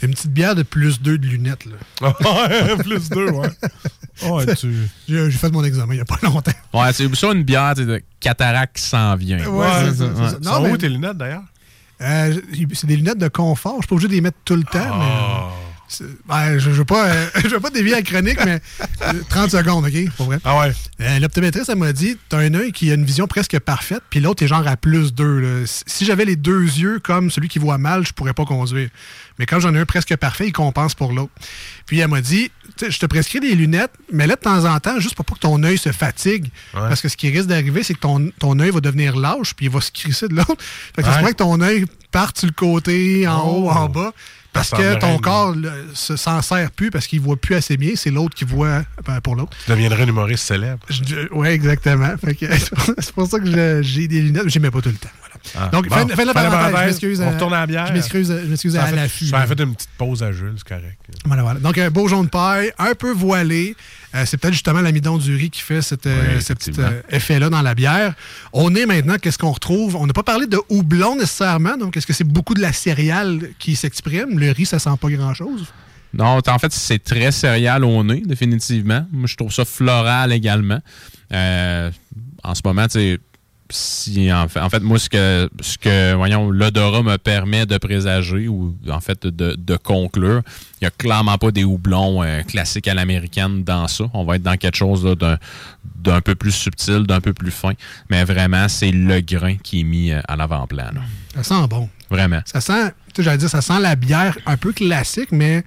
Une 0.03 0.11
petite 0.11 0.31
bière 0.31 0.55
de 0.55 0.63
plus 0.63 0.99
2 1.01 1.17
de 1.19 1.27
lunettes. 1.27 1.65
là. 2.01 2.13
Plus 2.79 3.09
deux, 3.09 3.29
ouais. 3.29 3.49
Ouais, 4.29 4.55
tu. 4.55 4.73
J'ai 5.07 5.31
fait 5.31 5.49
mon 5.51 5.63
examen 5.63 5.93
il 5.93 5.97
n'y 5.97 6.01
a 6.01 6.05
pas 6.05 6.17
longtemps. 6.23 6.51
Ouais, 6.73 6.91
c'est 6.93 7.13
ça 7.15 7.31
une 7.31 7.43
bière 7.43 7.73
de 7.75 8.01
cataracte 8.19 8.75
qui 8.77 8.83
s'en 8.83 9.15
vient. 9.15 9.43
Ouais, 9.47 9.67
c'est 9.85 9.95
ça, 9.97 10.05
c'est 10.15 10.29
ça. 10.31 10.37
Non, 10.43 10.51
Non, 10.59 10.61
mais- 10.67 10.71
où 10.73 10.77
tes 10.77 10.89
lunettes 10.89 11.17
d'ailleurs? 11.17 11.43
Euh, 12.01 12.39
c'est 12.73 12.87
des 12.87 12.97
lunettes 12.97 13.19
de 13.19 13.27
confort. 13.27 13.75
Je 13.77 13.81
suis 13.81 13.87
pas 13.87 13.95
obligé 13.95 14.07
de 14.09 14.13
les 14.13 14.21
mettre 14.21 14.37
tout 14.43 14.55
le 14.55 14.63
temps, 14.63 14.79
Ah. 14.91 15.49
mais. 15.49 15.70
Ben, 16.27 16.57
je 16.57 16.69
ne 16.69 16.75
veux, 16.75 16.85
pas, 16.85 17.07
euh, 17.07 17.27
je 17.43 17.49
veux 17.49 17.59
pas 17.59 17.69
dévier 17.69 17.91
la 17.93 18.01
chronique, 18.01 18.39
mais 18.45 18.61
euh, 19.03 19.13
30 19.29 19.51
secondes, 19.51 19.85
OK? 19.85 20.11
Pour 20.17 20.27
vrai. 20.27 20.39
Ah 20.43 20.59
ouais. 20.59 20.71
Euh, 21.01 21.19
L'optométriste, 21.19 21.69
elle 21.69 21.77
m'a 21.77 21.91
dit 21.93 22.17
t'as 22.29 22.37
un 22.39 22.53
œil 22.53 22.71
qui 22.71 22.89
a 22.91 22.93
une 22.93 23.05
vision 23.05 23.27
presque 23.27 23.59
parfaite, 23.59 24.01
puis 24.09 24.19
l'autre 24.19 24.43
est 24.43 24.47
genre 24.47 24.65
à 24.67 24.77
plus 24.77 25.13
2. 25.13 25.65
Si 25.65 26.05
j'avais 26.05 26.25
les 26.25 26.35
deux 26.35 26.63
yeux 26.63 26.99
comme 27.03 27.29
celui 27.31 27.47
qui 27.49 27.59
voit 27.59 27.77
mal, 27.77 28.05
je 28.05 28.13
pourrais 28.13 28.33
pas 28.33 28.45
conduire. 28.45 28.89
Mais 29.39 29.45
quand 29.45 29.59
j'en 29.59 29.73
ai 29.73 29.79
un 29.79 29.85
presque 29.85 30.15
parfait, 30.17 30.47
il 30.47 30.51
compense 30.53 30.93
pour 30.93 31.13
l'autre. 31.13 31.31
Puis 31.87 31.99
elle 31.99 32.09
m'a 32.09 32.21
dit 32.21 32.51
je 32.87 32.97
te 32.99 33.05
prescris 33.05 33.39
des 33.39 33.53
lunettes, 33.53 33.91
mais 34.11 34.25
là, 34.27 34.35
de 34.35 34.39
temps 34.41 34.65
en 34.65 34.79
temps, 34.79 34.99
juste 34.99 35.15
pour 35.15 35.25
pas 35.25 35.35
que 35.35 35.39
ton 35.39 35.61
œil 35.63 35.77
se 35.77 35.91
fatigue. 35.91 36.45
Ouais. 36.73 36.79
Parce 36.81 37.01
que 37.01 37.09
ce 37.09 37.17
qui 37.17 37.29
risque 37.29 37.47
d'arriver, 37.47 37.83
c'est 37.83 37.93
que 37.93 37.99
ton, 37.99 38.31
ton 38.39 38.57
œil 38.59 38.71
va 38.71 38.79
devenir 38.79 39.15
lâche, 39.17 39.53
puis 39.55 39.65
il 39.67 39.71
va 39.71 39.81
se 39.81 39.91
crisser 39.91 40.27
de 40.27 40.35
l'autre. 40.35 40.55
Fait 40.95 41.01
que 41.01 41.03
ça 41.03 41.11
se 41.11 41.15
Ouais. 41.15 41.19
pourrait 41.21 41.31
que 41.33 41.37
ton 41.37 41.61
œil 41.61 41.85
parte 42.11 42.39
sur 42.39 42.47
le 42.47 42.53
côté, 42.53 43.27
en 43.27 43.41
Oh. 43.45 43.65
haut, 43.65 43.69
en 43.69 43.89
bas. 43.89 44.13
Parce 44.53 44.71
que 44.71 44.99
ton 44.99 45.17
corps 45.19 45.55
s'en 45.93 46.41
sert 46.41 46.71
plus 46.71 46.91
parce 46.91 47.07
qu'il 47.07 47.21
voit 47.21 47.37
plus 47.37 47.55
assez 47.55 47.77
bien. 47.77 47.91
C'est 47.95 48.11
l'autre 48.11 48.35
qui 48.35 48.43
voit 48.43 48.83
ben, 49.05 49.21
pour 49.21 49.35
l'autre. 49.35 49.55
Tu 49.65 49.71
deviendrais 49.71 50.03
un 50.03 50.07
humoriste 50.07 50.45
célèbre. 50.45 50.85
Oui, 51.31 51.47
exactement. 51.47 52.13
Fait 52.17 52.35
que, 52.35 52.45
c'est 52.99 53.13
pour 53.13 53.27
ça 53.27 53.39
que 53.39 53.81
j'ai 53.81 54.07
des 54.07 54.21
lunettes, 54.21 54.43
mais 54.45 54.49
je 54.49 54.59
mets 54.59 54.71
pas 54.71 54.81
tout 54.81 54.89
le 54.89 54.95
temps. 54.95 55.09
Voilà. 55.19 55.30
Ah, 55.57 55.67
Donc, 55.69 55.87
bon. 55.87 55.95
fin, 55.95 56.07
fin 56.07 56.21
de 56.21 56.27
la 56.27 56.33
de 56.33 56.33
parenthèse. 56.33 56.79
Je 56.81 56.85
m'excuse. 56.85 57.21
On 57.21 57.27
euh, 57.27 57.31
retourne 57.31 57.53
à 57.53 57.59
la 57.61 57.67
bière. 57.67 57.87
Je 57.87 57.93
m'excuse, 57.93 58.27
je 58.43 58.47
m'excuse 58.47 58.73
Ça 58.73 58.81
à 58.83 58.85
a 58.85 58.87
fait- 58.89 58.95
l'affût. 58.95 59.25
Ça 59.25 59.37
a 59.37 59.39
là. 59.41 59.47
fait 59.47 59.59
une 59.61 59.73
petite 59.75 59.89
pause 59.97 60.23
à 60.23 60.31
Jules, 60.31 60.53
c'est 60.57 60.67
correct. 60.67 60.99
Voilà, 61.25 61.41
voilà. 61.43 61.59
Donc, 61.59 61.77
un 61.77 61.89
beau 61.89 62.07
jaune 62.07 62.29
paille, 62.29 62.71
un 62.77 62.93
peu 62.95 63.11
voilé. 63.11 63.75
Euh, 64.13 64.23
c'est 64.25 64.37
peut-être 64.37 64.53
justement 64.53 64.81
l'amidon 64.81 65.17
du 65.17 65.35
riz 65.35 65.49
qui 65.49 65.61
fait 65.61 65.81
cette, 65.81 66.05
euh, 66.05 66.35
Oui, 66.35 66.41
ce 66.41 66.53
petit 66.53 66.71
euh, 66.79 67.01
effet-là 67.09 67.49
dans 67.49 67.61
la 67.61 67.73
bière. 67.75 68.13
On 68.53 68.73
est 68.75 68.85
maintenant, 68.85 69.15
qu'est-ce 69.21 69.37
qu'on 69.37 69.51
retrouve? 69.51 69.95
On 69.95 70.05
n'a 70.05 70.13
pas 70.13 70.23
parlé 70.23 70.47
de 70.47 70.59
houblon 70.69 71.15
nécessairement. 71.15 71.77
Donc, 71.77 71.95
est-ce 71.97 72.05
que 72.07 72.13
c'est 72.13 72.23
beaucoup 72.25 72.53
de 72.53 72.61
la 72.61 72.73
céréale 72.73 73.49
qui 73.57 73.75
s'exprime? 73.75 74.37
Le 74.37 74.51
riz, 74.51 74.65
ça 74.65 74.79
sent 74.79 74.89
pas 74.99 75.09
grand-chose? 75.09 75.65
Non, 76.13 76.39
en 76.45 76.59
fait, 76.59 76.73
c'est 76.73 77.01
très 77.01 77.31
céréal 77.31 77.85
au 77.85 78.03
nez, 78.03 78.21
définitivement. 78.25 79.07
Moi, 79.13 79.27
je 79.27 79.37
trouve 79.37 79.51
ça 79.53 79.63
floral 79.63 80.33
également. 80.33 80.79
Euh, 81.31 81.89
en 82.43 82.53
ce 82.53 82.61
moment, 82.65 82.83
tu 82.87 82.99
sais, 82.99 83.19
si 83.71 84.31
en 84.31 84.47
fait, 84.47 84.59
en 84.59 84.69
fait, 84.69 84.79
moi, 84.81 84.99
ce 84.99 85.09
que, 85.09 85.49
ce 85.61 85.77
que 85.77 86.13
voyons, 86.13 86.49
l'odorat 86.51 87.01
me 87.03 87.17
permet 87.17 87.65
de 87.65 87.77
présager 87.77 88.47
ou 88.47 88.75
en 88.89 88.99
fait 88.99 89.25
de, 89.25 89.55
de 89.57 89.77
conclure, 89.77 90.41
il 90.79 90.83
n'y 90.83 90.87
a 90.87 90.91
clairement 90.91 91.37
pas 91.37 91.51
des 91.51 91.63
houblons 91.63 92.23
euh, 92.23 92.41
classiques 92.43 92.87
à 92.87 92.93
l'américaine 92.93 93.63
dans 93.63 93.87
ça. 93.87 94.05
On 94.13 94.23
va 94.23 94.35
être 94.35 94.43
dans 94.43 94.57
quelque 94.57 94.77
chose 94.77 95.03
d'un, 95.17 95.37
d'un 95.95 96.21
peu 96.21 96.35
plus 96.35 96.51
subtil, 96.51 97.03
d'un 97.07 97.21
peu 97.21 97.33
plus 97.33 97.51
fin. 97.51 97.73
Mais 98.09 98.23
vraiment, 98.23 98.67
c'est 98.67 98.91
le 98.91 99.19
grain 99.21 99.55
qui 99.57 99.81
est 99.81 99.83
mis 99.83 100.11
euh, 100.11 100.21
à 100.27 100.35
l'avant-plan. 100.35 100.91
Ça 101.35 101.43
sent 101.43 101.67
bon. 101.69 101.89
Vraiment. 102.09 102.41
Ça 102.45 102.59
sent, 102.61 102.91
tu 103.13 103.17
sais, 103.17 103.23
j'allais 103.23 103.37
dire, 103.37 103.49
ça 103.49 103.61
sent 103.61 103.79
la 103.79 103.95
bière 103.95 104.37
un 104.45 104.57
peu 104.57 104.73
classique, 104.73 105.31
mais 105.31 105.63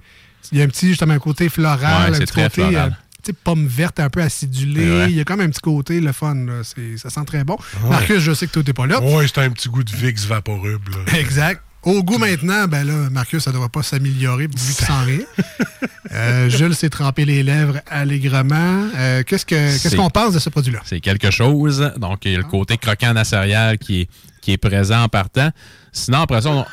il 0.51 0.59
y 0.59 0.61
a 0.61 0.65
un 0.65 0.67
petit, 0.67 0.89
justement, 0.89 1.13
un 1.15 1.19
côté 1.19 1.49
floral, 1.49 1.79
Ouais, 2.03 2.09
un 2.09 2.13
c'est 2.13 2.19
petit 2.25 2.31
très 2.33 2.43
côté, 2.43 2.61
floral. 2.61 2.89
euh, 2.89 2.89
sais, 2.91 2.95
pomme 3.33 3.67
verte 3.67 3.99
un 3.99 4.09
peu 4.09 4.21
acidulée. 4.21 5.05
Il 5.09 5.15
y 5.15 5.19
a 5.19 5.23
comme 5.23 5.41
un 5.41 5.49
petit 5.49 5.61
côté, 5.61 5.99
le 6.01 6.11
fun, 6.11 6.35
là. 6.35 6.61
C'est- 6.63 6.97
ça 6.97 7.09
sent 7.09 7.25
très 7.25 7.43
bon. 7.43 7.57
Marcus, 7.89 8.19
je 8.19 8.33
sais 8.33 8.47
que 8.47 8.51
toi, 8.53 8.63
t'es 8.63 8.73
pas 8.73 8.85
là. 8.87 9.01
Ouais, 9.01 9.25
c'est 9.27 9.39
un 9.41 9.49
petit 9.51 9.69
goût 9.69 9.83
de 9.83 9.91
Vicks 9.91 10.19
vaporub. 10.25 10.81
Là. 10.89 11.17
Exact. 11.19 11.61
Au 11.83 12.01
goût 12.03 12.17
maintenant, 12.17 12.67
ben 12.67 12.83
là, 12.83 13.09
Marcus, 13.11 13.43
ça 13.43 13.51
ne 13.51 13.55
devrait 13.55 13.69
pas 13.69 13.83
s'améliorer 13.83 14.47
vu 14.47 14.53
qu'il 14.53 14.59
sent 14.85 14.91
rien. 15.05 15.19
Euh, 16.11 16.49
Jules 16.49 16.75
s'est 16.75 16.89
trempé 16.89 17.25
les 17.25 17.43
lèvres 17.43 17.79
allègrement. 17.87 18.87
Euh, 18.95 19.23
qu'est-ce 19.23 19.45
que- 19.45 19.55
qu'est-ce 19.55 19.89
C'est- 19.89 19.95
qu'on 19.97 20.09
pense 20.09 20.33
de 20.33 20.39
ce 20.39 20.49
produit-là? 20.49 20.79
C'est 20.85 21.01
quelque 21.01 21.29
chose. 21.31 21.91
Donc, 21.97 22.23
il 22.25 22.31
y 22.31 22.35
a 22.35 22.37
le 22.37 22.43
côté 22.45 22.77
croquant 22.77 23.09
de 23.09 23.15
la 23.15 23.25
céréale 23.25 23.77
qui 23.79 24.01
est, 24.01 24.09
qui 24.39 24.51
est 24.53 24.57
présent 24.57 25.01
en 25.03 25.09
partant. 25.09 25.49
Sinon, 25.91 26.19
après 26.21 26.41
ça, 26.43 26.49
on- 26.51 26.65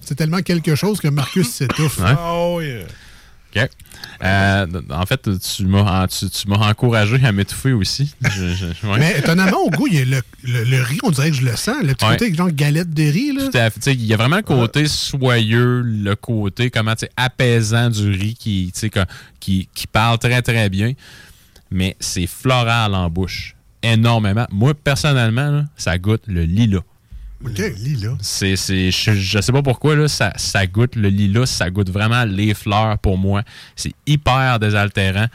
C'est 0.00 0.14
tellement 0.14 0.40
quelque 0.40 0.74
chose 0.74 1.00
que 1.00 1.08
Marcus 1.08 1.48
s'étouffe. 1.50 1.98
Ouais. 1.98 2.14
Oh, 2.18 2.60
yeah. 2.62 2.84
OK. 3.56 3.68
Euh, 4.22 4.66
en 4.90 5.06
fait, 5.06 5.28
tu 5.40 5.64
m'as 5.64 6.06
tu, 6.08 6.28
tu 6.28 6.48
m'as 6.48 6.68
encouragé 6.68 7.18
à 7.24 7.32
m'étouffer 7.32 7.72
aussi. 7.72 8.14
Je- 8.22 8.52
je- 8.54 8.86
ouais. 8.86 8.98
Mais 8.98 9.18
étonnamment, 9.18 9.58
au 9.64 9.70
goût, 9.70 9.86
il 9.86 9.94
y 9.94 9.98
a 10.00 10.04
le, 10.04 10.20
le- 10.44 10.64
le 10.64 10.82
riz, 10.82 10.98
on 11.02 11.10
dirait 11.10 11.30
que 11.30 11.36
je 11.36 11.44
le 11.44 11.56
sens. 11.56 11.76
Le 11.82 11.94
petit 11.94 12.04
Ouais. 12.04 12.16
côté 12.18 12.34
genre 12.34 12.50
galette 12.50 12.92
de 12.92 13.02
riz. 13.04 13.32
Là. 13.32 13.68
Il 13.86 14.04
y 14.04 14.12
a 14.14 14.16
vraiment 14.16 14.36
le 14.36 14.42
côté 14.42 14.86
soyeux, 14.86 15.80
le 15.82 16.14
côté 16.16 16.70
comment 16.70 16.94
apaisant 17.16 17.90
du 17.90 18.10
riz 18.10 18.34
qui, 18.34 18.72
qui, 19.40 19.68
qui 19.74 19.86
parle 19.86 20.18
très, 20.18 20.42
très 20.42 20.68
bien. 20.68 20.92
Mais 21.70 21.96
c'est 22.00 22.26
floral 22.26 22.94
en 22.94 23.08
bouche. 23.10 23.54
Énormément. 23.82 24.46
Moi, 24.50 24.74
personnellement, 24.74 25.50
là, 25.50 25.64
ça 25.76 25.96
goûte 25.98 26.22
le 26.26 26.44
lilas. 26.44 26.80
OK. 27.44 27.58
Le 27.58 27.68
lilas. 27.68 28.16
C'est, 28.20 28.56
c'est, 28.56 28.90
je, 28.90 29.12
je 29.14 29.40
sais 29.40 29.52
pas 29.52 29.62
pourquoi, 29.62 29.94
là, 29.94 30.08
ça, 30.08 30.32
ça 30.36 30.66
goûte 30.66 30.96
le 30.96 31.08
lilas, 31.08 31.46
ça 31.46 31.70
goûte 31.70 31.90
vraiment 31.90 32.24
les 32.24 32.54
fleurs 32.54 32.98
pour 32.98 33.16
moi. 33.18 33.42
C'est 33.76 33.92
hyper 34.06 34.58
désaltérant. 34.58 35.26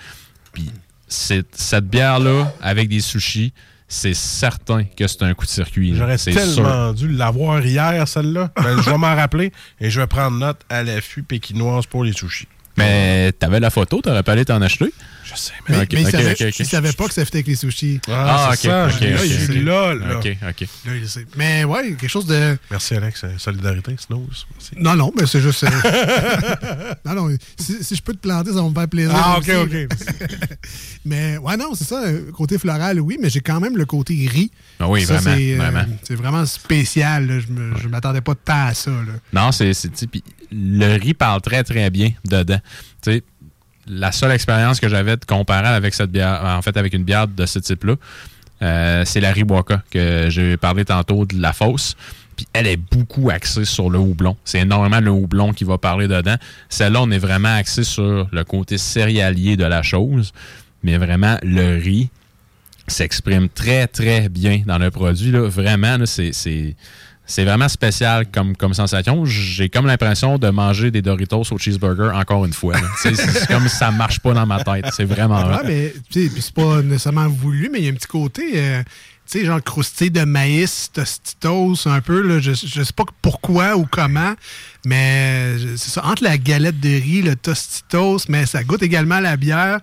Puis 0.51 0.69
cette 1.07 1.85
bière-là, 1.85 2.53
avec 2.61 2.89
des 2.89 2.99
sushis, 2.99 3.53
c'est 3.87 4.15
certain 4.15 4.83
que 4.83 5.05
c'est 5.07 5.21
un 5.21 5.33
coup 5.33 5.45
de 5.45 5.51
circuit. 5.51 5.95
J'aurais 5.95 6.17
tellement 6.17 6.93
sûr. 6.93 6.93
dû 6.95 7.09
l'avoir 7.09 7.63
hier, 7.63 8.07
celle-là. 8.07 8.51
Ben, 8.55 8.81
je 8.81 8.89
vais 8.89 8.97
m'en 8.97 9.15
rappeler 9.15 9.51
et 9.79 9.89
je 9.91 10.01
vais 10.01 10.07
prendre 10.07 10.37
note 10.37 10.59
à 10.69 10.81
l'affût 10.83 11.21
pékinoise 11.21 11.85
pour 11.85 12.03
les 12.03 12.13
sushis. 12.13 12.47
Mais 12.77 13.31
t'avais 13.33 13.59
la 13.59 13.69
photo, 13.69 14.01
t'aurais 14.01 14.23
pas 14.23 14.31
allé 14.31 14.45
t'en 14.45 14.61
acheter? 14.61 14.91
Je 15.23 15.35
sais, 15.39 15.53
Mais, 15.69 15.77
Ok, 15.81 15.87
mais 15.93 16.01
il 16.01 16.05
ok, 16.05 16.11
savait, 16.11 16.31
ok, 16.31 16.41
ok. 16.49 16.59
il 16.59 16.65
savait 16.65 16.91
pas 16.91 17.07
que 17.07 17.13
ça 17.13 17.23
fitait 17.23 17.37
avec 17.37 17.47
les 17.47 17.55
sushis. 17.55 17.99
Ah, 18.11 18.51
ça. 18.57 18.87
ok, 18.87 18.93
je- 18.99 19.05
là, 19.05 19.25
il 19.25 19.63
là, 19.65 19.93
là. 19.95 20.17
OK, 20.17 20.37
OK. 20.49 20.67
Là, 20.85 20.95
il 20.95 21.07
sait. 21.07 21.25
Mais 21.37 21.63
ouais, 21.63 21.89
quelque 21.91 22.07
chose 22.09 22.25
de. 22.25 22.57
Merci, 22.69 22.95
Alex. 22.95 23.23
Euh, 23.23 23.29
Solidarité, 23.37 23.95
Snooze. 23.97 24.45
Merci. 24.51 24.71
Non, 24.77 24.95
non, 24.95 25.11
mais 25.17 25.25
c'est 25.25 25.39
juste. 25.39 25.63
euh, 25.63 25.69
non, 27.05 27.13
non, 27.29 27.37
si, 27.57 27.83
si 27.83 27.95
je 27.95 28.01
peux 28.01 28.13
te 28.13 28.17
planter, 28.19 28.49
ça 28.51 28.57
va 28.61 28.69
me 28.69 28.73
faire 28.73 28.87
plaisir. 28.89 29.13
Ah, 29.15 29.37
ok, 29.37 29.49
ok. 29.63 29.87
mais 31.05 31.37
ouais, 31.37 31.57
non, 31.57 31.73
c'est 31.75 31.85
ça. 31.85 32.03
euh, 32.03 32.31
Côté 32.31 32.57
floral, 32.57 32.99
oui, 32.99 33.17
mais 33.21 33.29
j'ai 33.29 33.41
quand 33.41 33.59
même 33.59 33.77
le 33.77 33.85
côté 33.85 34.13
riz. 34.29 34.51
Ah 34.79 34.89
oui, 34.89 35.05
Ça, 35.05 35.17
vraiment, 35.17 35.37
c'est, 35.37 35.53
euh, 35.53 35.57
vraiment. 35.57 35.85
C'est 36.03 36.15
vraiment 36.15 36.45
spécial. 36.45 37.27
là. 37.27 37.39
Je 37.81 37.87
m'attendais 37.87 38.21
pas 38.21 38.35
tant 38.35 38.67
à 38.67 38.73
ça. 38.73 38.91
Là. 38.91 39.13
Non, 39.31 39.51
c'est. 39.51 39.71
Le 40.53 40.97
riz 40.97 41.13
parle 41.13 41.41
très, 41.41 41.63
très 41.63 41.89
bien 41.89 42.11
dedans. 42.25 42.59
Tu 43.01 43.11
sais, 43.11 43.23
la 43.87 44.11
seule 44.11 44.31
expérience 44.31 44.79
que 44.79 44.87
j'avais 44.87 45.17
de 45.17 45.25
comparer 45.25 45.67
avec 45.67 45.93
cette 45.93 46.11
bière, 46.11 46.41
en 46.43 46.61
fait, 46.61 46.77
avec 46.77 46.93
une 46.93 47.03
bière 47.03 47.27
de 47.27 47.45
ce 47.45 47.59
type-là, 47.59 47.95
euh, 48.61 49.03
c'est 49.05 49.19
la 49.19 49.31
Riwaka, 49.31 49.83
que 49.91 50.29
j'ai 50.29 50.57
parlé 50.57 50.85
tantôt 50.85 51.25
de 51.25 51.39
la 51.41 51.53
fosse. 51.53 51.95
Puis 52.35 52.47
elle 52.53 52.67
est 52.67 52.77
beaucoup 52.77 53.29
axée 53.29 53.65
sur 53.65 53.89
le 53.89 53.99
houblon. 53.99 54.37
C'est 54.43 54.59
énormément 54.59 54.99
le 54.99 55.11
houblon 55.11 55.53
qui 55.53 55.65
va 55.65 55.77
parler 55.77 56.07
dedans. 56.07 56.35
Celle-là, 56.69 57.01
on 57.01 57.11
est 57.11 57.19
vraiment 57.19 57.53
axé 57.53 57.83
sur 57.83 58.27
le 58.31 58.43
côté 58.43 58.77
céréalier 58.77 59.57
de 59.57 59.65
la 59.65 59.83
chose. 59.83 60.31
Mais 60.83 60.97
vraiment, 60.97 61.37
le 61.43 61.77
riz 61.77 62.09
s'exprime 62.87 63.49
très, 63.49 63.87
très 63.87 64.29
bien 64.29 64.63
dans 64.65 64.77
le 64.77 64.89
produit. 64.91 65.31
Vraiment, 65.31 65.97
c'est, 66.05 66.75
c'est, 67.25 67.45
vraiment 67.45 67.69
spécial 67.69 68.25
comme, 68.31 68.55
comme 68.55 68.73
sensation. 68.73 69.25
J'ai 69.25 69.69
comme 69.69 69.85
l'impression 69.87 70.37
de 70.37 70.49
manger 70.49 70.91
des 70.91 71.01
Doritos 71.01 71.43
au 71.51 71.57
cheeseburger 71.57 72.11
encore 72.15 72.45
une 72.45 72.53
fois. 72.53 72.75
C'est, 72.97 73.13
comme 73.47 73.67
si 73.67 73.75
ça 73.75 73.91
marche 73.91 74.19
pas 74.19 74.33
dans 74.33 74.45
ma 74.45 74.63
tête. 74.63 74.85
C'est 74.93 75.05
vraiment 75.05 75.43
mais 75.65 75.93
c'est 76.09 76.51
pas 76.53 76.81
nécessairement 76.81 77.27
voulu, 77.27 77.69
mais 77.71 77.79
il 77.79 77.85
y 77.85 77.87
a 77.87 77.91
un 77.91 77.95
petit 77.95 78.07
côté, 78.07 78.43
euh, 78.55 78.83
tu 79.29 79.39
sais, 79.39 79.45
genre 79.45 79.63
croustillé 79.63 80.09
de 80.09 80.23
maïs, 80.25 80.89
tostitos, 80.91 81.87
un 81.87 82.01
peu. 82.01 82.21
Là, 82.21 82.39
je, 82.39 82.51
je 82.53 82.83
sais 82.83 82.93
pas 82.93 83.05
pourquoi 83.21 83.77
ou 83.77 83.85
comment, 83.89 84.33
mais 84.85 85.57
je- 85.59 85.75
c'est 85.77 85.91
ça. 85.91 86.05
Entre 86.05 86.23
la 86.23 86.37
galette 86.37 86.79
de 86.79 86.89
riz, 86.89 87.21
le 87.21 87.35
tostitos, 87.35 88.25
mais 88.27 88.45
ça 88.45 88.63
goûte 88.63 88.83
également 88.83 89.19
la 89.21 89.37
bière. 89.37 89.79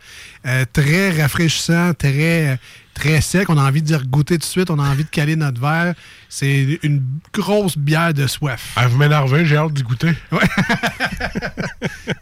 euh, 0.46 0.64
très 0.72 1.10
rafraîchissant, 1.20 1.92
très, 1.94 2.58
très 3.00 3.20
sec. 3.20 3.48
On 3.48 3.56
a 3.56 3.62
envie 3.62 3.82
d'y 3.82 3.94
goûter 4.08 4.34
tout 4.34 4.40
de 4.40 4.44
suite. 4.44 4.70
On 4.70 4.78
a 4.78 4.82
envie 4.88 5.04
de 5.04 5.08
caler 5.08 5.36
notre 5.36 5.60
verre. 5.60 5.94
C'est 6.28 6.78
une 6.82 7.02
grosse 7.32 7.76
bière 7.76 8.12
de 8.14 8.26
soif. 8.26 8.72
Ah, 8.76 8.86
vous 8.88 8.98
m'énervez, 8.98 9.44
j'ai 9.46 9.56
hâte 9.56 9.72
d'y 9.72 9.82
goûter. 9.82 10.12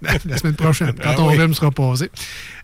la 0.01 0.39
semaine 0.39 0.55
prochaine, 0.55 0.93
quand 0.93 1.11
Ah 1.11 1.15
ton 1.15 1.29
oui. 1.29 1.37
rhume 1.37 1.53
sera 1.55 1.71
posé. 1.71 2.11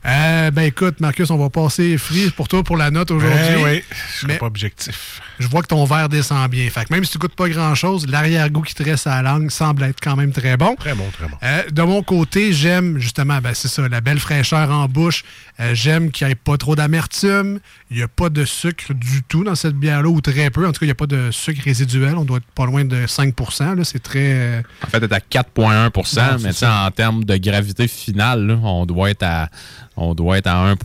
Euh, 0.06 0.50
ben 0.50 0.62
écoute, 0.62 1.00
Marcus, 1.00 1.30
on 1.30 1.38
va 1.38 1.48
passer 1.48 1.96
free 1.96 2.30
pour 2.30 2.46
toi 2.46 2.62
pour 2.62 2.76
la 2.76 2.90
note 2.90 3.10
aujourd'hui. 3.10 3.38
Eh 3.58 3.64
oui, 3.64 3.82
je 3.90 4.18
serai 4.20 4.32
Mais- 4.34 4.38
pas 4.38 4.46
objectif. 4.46 5.20
Je 5.40 5.48
vois 5.48 5.62
que 5.62 5.66
ton 5.68 5.84
verre 5.84 6.08
descend 6.08 6.48
bien. 6.50 6.68
Fait 6.70 6.84
que 6.84 6.92
même 6.94 7.04
si 7.04 7.12
tu 7.12 7.18
goûtes 7.18 7.34
pas 7.34 7.48
grand-chose, 7.48 8.06
l'arrière-goût 8.06 8.60
qui 8.62 8.74
te 8.74 8.82
reste 8.84 9.06
à 9.06 9.20
la 9.22 9.32
langue 9.32 9.50
semble 9.50 9.82
être 9.82 9.98
quand 10.00 10.14
même 10.14 10.30
très 10.30 10.56
bon. 10.56 10.76
Très 10.76 10.94
bon, 10.94 11.08
très 11.10 11.26
bon. 11.26 11.36
Euh, 11.42 11.62
de 11.72 11.82
mon 11.82 12.02
côté, 12.02 12.52
j'aime 12.52 12.98
justement, 12.98 13.38
ben, 13.40 13.52
c'est 13.54 13.66
ça, 13.68 13.88
la 13.88 14.00
belle 14.00 14.20
fraîcheur 14.20 14.70
en 14.70 14.86
bouche. 14.86 15.24
Euh, 15.58 15.74
j'aime 15.74 16.10
qu'il 16.12 16.26
n'y 16.26 16.32
ait 16.34 16.36
pas 16.36 16.56
trop 16.56 16.76
d'amertume. 16.76 17.58
Il 17.90 17.96
n'y 17.96 18.02
a 18.02 18.08
pas 18.08 18.28
de 18.28 18.44
sucre 18.44 18.92
du 18.94 19.22
tout 19.24 19.42
dans 19.42 19.54
cette 19.56 19.74
bière-là, 19.74 20.08
ou 20.08 20.20
très 20.20 20.50
peu. 20.50 20.66
En 20.68 20.72
tout 20.72 20.80
cas, 20.80 20.86
il 20.86 20.88
n'y 20.88 20.92
a 20.92 20.94
pas 20.96 21.06
de 21.06 21.30
sucre 21.32 21.62
résiduel. 21.64 22.14
On 22.16 22.24
doit 22.24 22.36
être 22.36 22.46
pas 22.54 22.66
loin 22.66 22.84
de 22.84 23.06
5 23.06 23.34
là. 23.60 23.82
C'est 23.84 24.02
très. 24.02 24.62
En 24.84 24.88
fait, 24.88 25.02
est 25.02 25.12
à 25.12 25.18
4,1 25.18 25.90
Non, 25.96 26.02
c'est 26.04 26.20
mais 26.44 26.50
tu 26.50 26.58
sais, 26.58 26.66
ça. 26.66 26.84
en 26.86 26.90
termes 26.92 27.24
de 27.24 27.36
gravité 27.38 27.88
finale, 27.88 28.46
là, 28.46 28.54
on 28.62 28.86
doit 28.86 29.10
être 29.10 29.22
à 29.24 29.48
on 29.96 30.14
doit 30.14 30.38
être 30.38 30.48
à 30.48 30.74
1,000. 30.74 30.76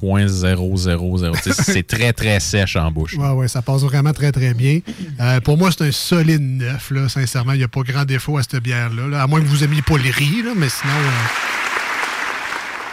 Tu 1.42 1.52
sais, 1.52 1.64
C'est 1.64 1.88
très, 1.88 2.14
très 2.14 2.40
sèche 2.40 2.76
en 2.76 2.92
bouche. 2.92 3.16
Ouais, 3.16 3.30
ouais, 3.32 3.48
ça 3.48 3.62
passe 3.62 3.82
vraiment 3.82 4.14
très, 4.14 4.32
très 4.32 4.54
bien. 4.54 4.80
Euh, 5.20 5.40
pour 5.42 5.58
moi, 5.58 5.72
c'est 5.72 5.88
un 5.88 5.92
solide 5.92 6.42
neuf, 6.42 6.92
là. 6.92 7.10
Sincèrement, 7.10 7.54
il 7.54 7.58
n'y 7.58 7.64
a 7.64 7.68
pas 7.68 7.82
grand 7.82 8.06
défaut 8.06 8.38
à 8.38 8.44
cette 8.44 8.62
bière-là. 8.62 9.08
là. 9.08 9.24
À 9.24 9.28
moins 9.28 9.42
que 9.42 9.46
vous 9.48 9.64
aimiez 9.64 9.82
pas 9.82 9.98
le 9.98 10.12
riz, 10.12 10.44
là, 10.44 10.52
mais 10.56 10.70
sinon. 10.70 10.94
euh, 10.94 11.10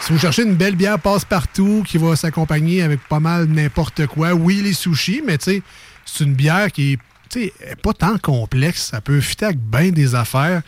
si 0.00 0.12
vous 0.12 0.18
cherchez 0.18 0.42
une 0.42 0.54
belle 0.54 0.76
bière 0.76 0.98
passe-partout 1.00 1.82
qui 1.86 1.98
va 1.98 2.14
s'accompagner 2.16 2.82
avec 2.82 3.00
pas 3.08 3.18
mal 3.20 3.46
n'importe 3.46 4.06
quoi, 4.06 4.34
oui, 4.34 4.60
les 4.62 4.72
sushis, 4.72 5.22
mais 5.26 5.36
tu 5.38 5.44
sais, 5.44 5.62
c'est 6.04 6.24
une 6.24 6.34
bière 6.34 6.70
qui 6.70 6.92
est 7.36 7.76
pas 7.82 7.92
tant 7.92 8.16
complexe. 8.18 8.86
Ça 8.92 9.00
peut 9.00 9.20
fitter 9.20 9.46
avec 9.46 9.58
bien 9.58 9.90
des 9.90 10.14
affaires. 10.14 10.62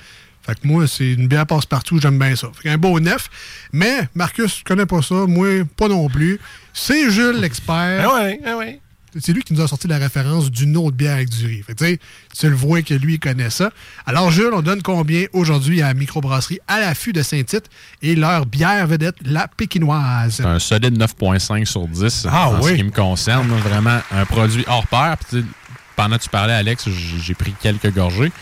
Fait 0.48 0.54
que 0.58 0.66
moi, 0.66 0.86
c'est 0.86 1.12
une 1.12 1.28
bière 1.28 1.46
passe-partout, 1.46 1.98
j'aime 2.00 2.18
bien 2.18 2.34
ça. 2.34 2.48
Fait 2.54 2.70
qu'un 2.70 2.78
beau 2.78 2.98
neuf. 3.00 3.28
Mais, 3.70 4.08
Marcus, 4.14 4.56
tu 4.56 4.64
connais 4.64 4.86
pas 4.86 5.02
ça. 5.02 5.26
Moi, 5.26 5.64
pas 5.76 5.88
non 5.88 6.08
plus. 6.08 6.40
C'est 6.72 7.10
Jules, 7.10 7.36
l'expert. 7.38 8.08
Ah 8.08 8.14
ouais, 8.14 8.40
ah 8.46 8.56
ouais. 8.56 8.80
C'est 9.20 9.34
lui 9.34 9.42
qui 9.42 9.52
nous 9.52 9.60
a 9.60 9.68
sorti 9.68 9.88
la 9.88 9.98
référence 9.98 10.50
d'une 10.50 10.74
autre 10.78 10.96
bière 10.96 11.14
avec 11.16 11.28
du 11.28 11.46
riz. 11.46 11.62
Fait 11.62 11.74
que, 11.74 11.96
tu 12.38 12.48
le 12.48 12.54
vois 12.56 12.80
que 12.80 12.94
lui, 12.94 13.14
il 13.14 13.18
connaît 13.20 13.50
ça. 13.50 13.70
Alors, 14.06 14.30
Jules, 14.30 14.52
on 14.54 14.62
donne 14.62 14.80
combien 14.80 15.26
aujourd'hui 15.34 15.82
à 15.82 15.88
la 15.88 15.94
microbrasserie 15.94 16.60
à 16.66 16.80
l'affût 16.80 17.12
de 17.12 17.20
Saint-Tite 17.20 17.68
et 18.00 18.14
leur 18.14 18.46
bière 18.46 18.86
vedette, 18.86 19.16
la 19.26 19.48
pékinoise? 19.48 20.36
C'est 20.36 20.46
un 20.46 20.58
solide 20.58 20.98
9,5 20.98 21.66
sur 21.66 21.86
10 21.86 22.26
Ah 22.30 22.48
en 22.48 22.62
oui. 22.62 22.70
ce 22.70 22.76
qui 22.76 22.84
me 22.84 22.90
concerne. 22.90 23.48
Vraiment 23.48 24.00
un 24.12 24.24
produit 24.24 24.64
hors 24.66 24.86
pair. 24.86 25.16
Puis, 25.28 25.44
pendant 25.94 26.16
que 26.16 26.22
tu 26.22 26.30
parlais, 26.30 26.54
Alex, 26.54 26.88
j'ai 26.88 27.34
pris 27.34 27.54
quelques 27.60 27.92
gorgées. 27.92 28.32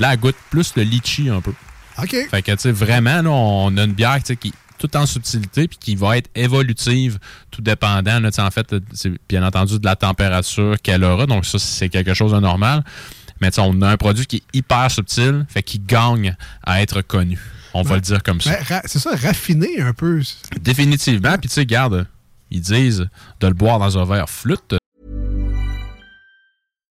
Là, 0.00 0.14
elle 0.14 0.18
goûte 0.18 0.36
plus 0.48 0.74
le 0.76 0.82
litchi 0.82 1.28
un 1.28 1.40
peu. 1.40 1.52
OK. 1.98 2.16
Fait 2.30 2.42
que, 2.42 2.52
tu 2.52 2.58
sais, 2.58 2.72
vraiment, 2.72 3.22
là, 3.22 3.30
on 3.30 3.76
a 3.76 3.84
une 3.84 3.92
bière 3.92 4.16
tu 4.16 4.28
sais, 4.28 4.36
qui 4.36 4.48
est 4.48 4.52
tout 4.78 4.96
en 4.96 5.04
subtilité 5.04 5.68
puis 5.68 5.76
qui 5.78 5.94
va 5.94 6.16
être 6.16 6.30
évolutive, 6.34 7.18
tout 7.50 7.60
dépendant, 7.60 8.18
là, 8.18 8.30
tu 8.30 8.36
sais, 8.36 8.42
en 8.42 8.50
fait, 8.50 8.74
c'est 8.94 9.12
bien 9.28 9.44
entendu 9.44 9.78
de 9.78 9.84
la 9.84 9.96
température 9.96 10.76
qu'elle 10.82 11.04
aura. 11.04 11.26
Donc, 11.26 11.44
ça, 11.44 11.58
c'est 11.58 11.90
quelque 11.90 12.14
chose 12.14 12.32
de 12.32 12.40
normal. 12.40 12.82
Mais 13.42 13.50
tu 13.50 13.56
sais, 13.56 13.60
on 13.62 13.82
a 13.82 13.90
un 13.90 13.96
produit 13.98 14.24
qui 14.24 14.36
est 14.36 14.56
hyper 14.58 14.90
subtil, 14.90 15.44
fait 15.48 15.62
qu'il 15.62 15.84
gagne 15.84 16.34
à 16.64 16.80
être 16.80 17.02
connu. 17.02 17.38
On 17.74 17.82
va 17.82 17.96
le 17.96 18.00
dire 18.00 18.22
comme 18.22 18.40
ça. 18.40 18.58
Ben, 18.68 18.80
c'est 18.86 18.98
ça, 18.98 19.10
raffiné 19.14 19.80
un 19.80 19.92
peu. 19.92 20.22
Définitivement. 20.60 21.36
Puis, 21.38 21.48
tu 21.48 21.54
sais, 21.54 21.66
garde, 21.66 22.06
ils 22.50 22.62
disent 22.62 23.06
de 23.40 23.46
le 23.46 23.54
boire 23.54 23.78
dans 23.78 23.98
un 23.98 24.04
verre 24.06 24.28
flûte. 24.30 24.74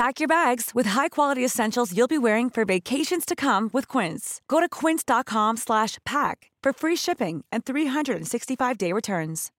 Pack 0.00 0.18
your 0.18 0.28
bags 0.28 0.70
with 0.74 0.86
high-quality 0.86 1.44
essentials 1.44 1.94
you'll 1.94 2.08
be 2.08 2.16
wearing 2.16 2.48
for 2.48 2.64
vacations 2.64 3.26
to 3.26 3.36
come 3.36 3.68
with 3.74 3.86
Quince. 3.86 4.40
Go 4.48 4.58
to 4.58 4.66
quince.com 4.66 5.58
slash 5.58 5.98
pack 6.06 6.50
for 6.62 6.72
free 6.72 6.96
shipping 6.96 7.44
and 7.52 7.66
365-day 7.66 8.94
returns. 8.94 9.50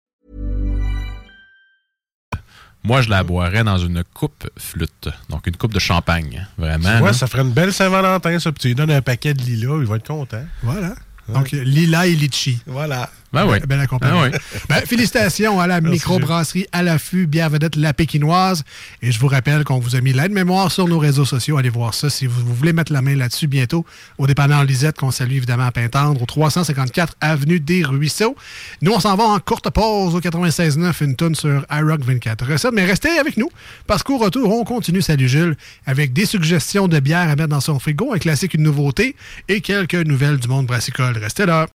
Moi, 2.84 3.04
je 3.04 3.10
la 3.12 3.24
boirais 3.24 3.64
dans 3.64 3.78
une 3.78 4.04
coupe 4.16 4.50
flûte. 4.58 5.10
Donc, 5.30 5.46
une 5.46 5.58
coupe 5.58 5.76
de 5.76 5.80
champagne. 5.80 6.48
Vraiment. 6.58 6.96
Tu 6.96 7.00
vois, 7.02 7.14
ça 7.14 7.28
ferait 7.28 7.44
une 7.44 7.52
belle 7.52 7.72
Saint-Valentin, 7.72 8.40
ça. 8.40 8.52
Puis 8.52 8.62
tu 8.62 8.68
lui 8.70 8.76
donnes 8.76 8.90
un 8.90 9.04
paquet 9.04 9.36
de 9.36 9.44
lilas, 9.44 9.78
il 9.80 9.86
va 9.86 9.98
être 9.98 10.08
content. 10.08 10.44
Voilà. 10.64 10.96
Donc, 11.30 11.52
lila 11.52 12.08
et 12.08 12.16
litchi. 12.16 12.64
Voilà. 12.66 13.12
Ben 13.34 13.46
oui. 13.46 13.60
Bel 13.68 13.80
accompagnement. 13.80 14.24
Ben 14.24 14.32
oui. 14.34 14.60
Ben, 14.68 14.82
félicitations 14.86 15.60
à 15.60 15.68
la 15.68 15.80
microbrasserie 15.80 16.68
à 16.72 16.84
l'affût, 16.84 17.28
bière 17.28 17.50
vedette 17.50 17.76
La 17.76 17.94
Pékinoise. 17.94 18.64
Et 19.02 19.12
je 19.12 19.20
vous 19.20 19.28
rappelle 19.28 19.64
qu'on 19.64 19.80
vous 19.80 19.96
a 19.96 20.02
mis 20.02 20.12
l'aide-mémoire 20.12 20.72
sur 20.72 20.88
nos 20.88 21.00
réseaux 21.00 21.26
sociaux. 21.26 21.58
Allez 21.58 21.70
voir 21.70 21.94
ça 21.94 22.10
si 22.10 22.28
vous, 22.28 22.42
vous 22.46 22.54
voulez 22.54 22.74
mettre 22.74 22.92
la 22.92 23.02
main 23.02 23.16
là-dessus 23.16 23.48
bientôt. 23.48 23.86
Au 24.18 24.28
dépanneur 24.28 24.64
Lisette, 24.64 24.98
qu'on 24.98 25.12
salue 25.12 25.34
évidemment 25.34 25.66
à 25.66 25.72
Pintendre, 25.72 26.22
au 26.22 26.26
354 26.26 27.16
Avenue 27.22 27.60
des 27.60 27.84
Ruisseaux. 27.84 28.36
Nous, 28.82 28.92
on 28.92 29.00
s'en 29.00 29.16
va 29.16 29.24
en 29.24 29.40
courte 29.40 29.70
pause 29.70 30.14
au 30.16 30.20
96.9, 30.20 31.04
une 31.04 31.16
tonne 31.16 31.36
sur 31.36 31.66
iRock 31.72 32.02
24 32.02 32.46
recettes. 32.46 32.74
Mais 32.74 32.86
restez 32.86 33.18
avec 33.18 33.38
nous, 33.38 33.50
parce 33.88 34.04
qu'au 34.04 34.18
retour, 34.18 34.54
on 34.54 34.64
continue, 34.64 35.02
salut 35.02 35.30
Jules, 35.30 35.56
avec 35.86 36.14
des 36.14 36.26
suggestions 36.26 36.88
de 36.88 37.00
bière 37.00 37.30
à 37.30 37.36
mettre 37.36 37.50
dans 37.50 37.62
son 37.62 37.80
frigo, 37.80 38.14
un 38.14 38.20
classique, 38.20 38.54
une 38.54 38.64
nouveauté, 38.64 39.16
et 39.48 39.62
quelques 39.62 39.96
nouvelles 39.96 40.38
du 40.38 40.48
monde 40.48 40.66
brassicole. 40.66 41.18
Restez 41.18 41.46
là. 41.46 41.68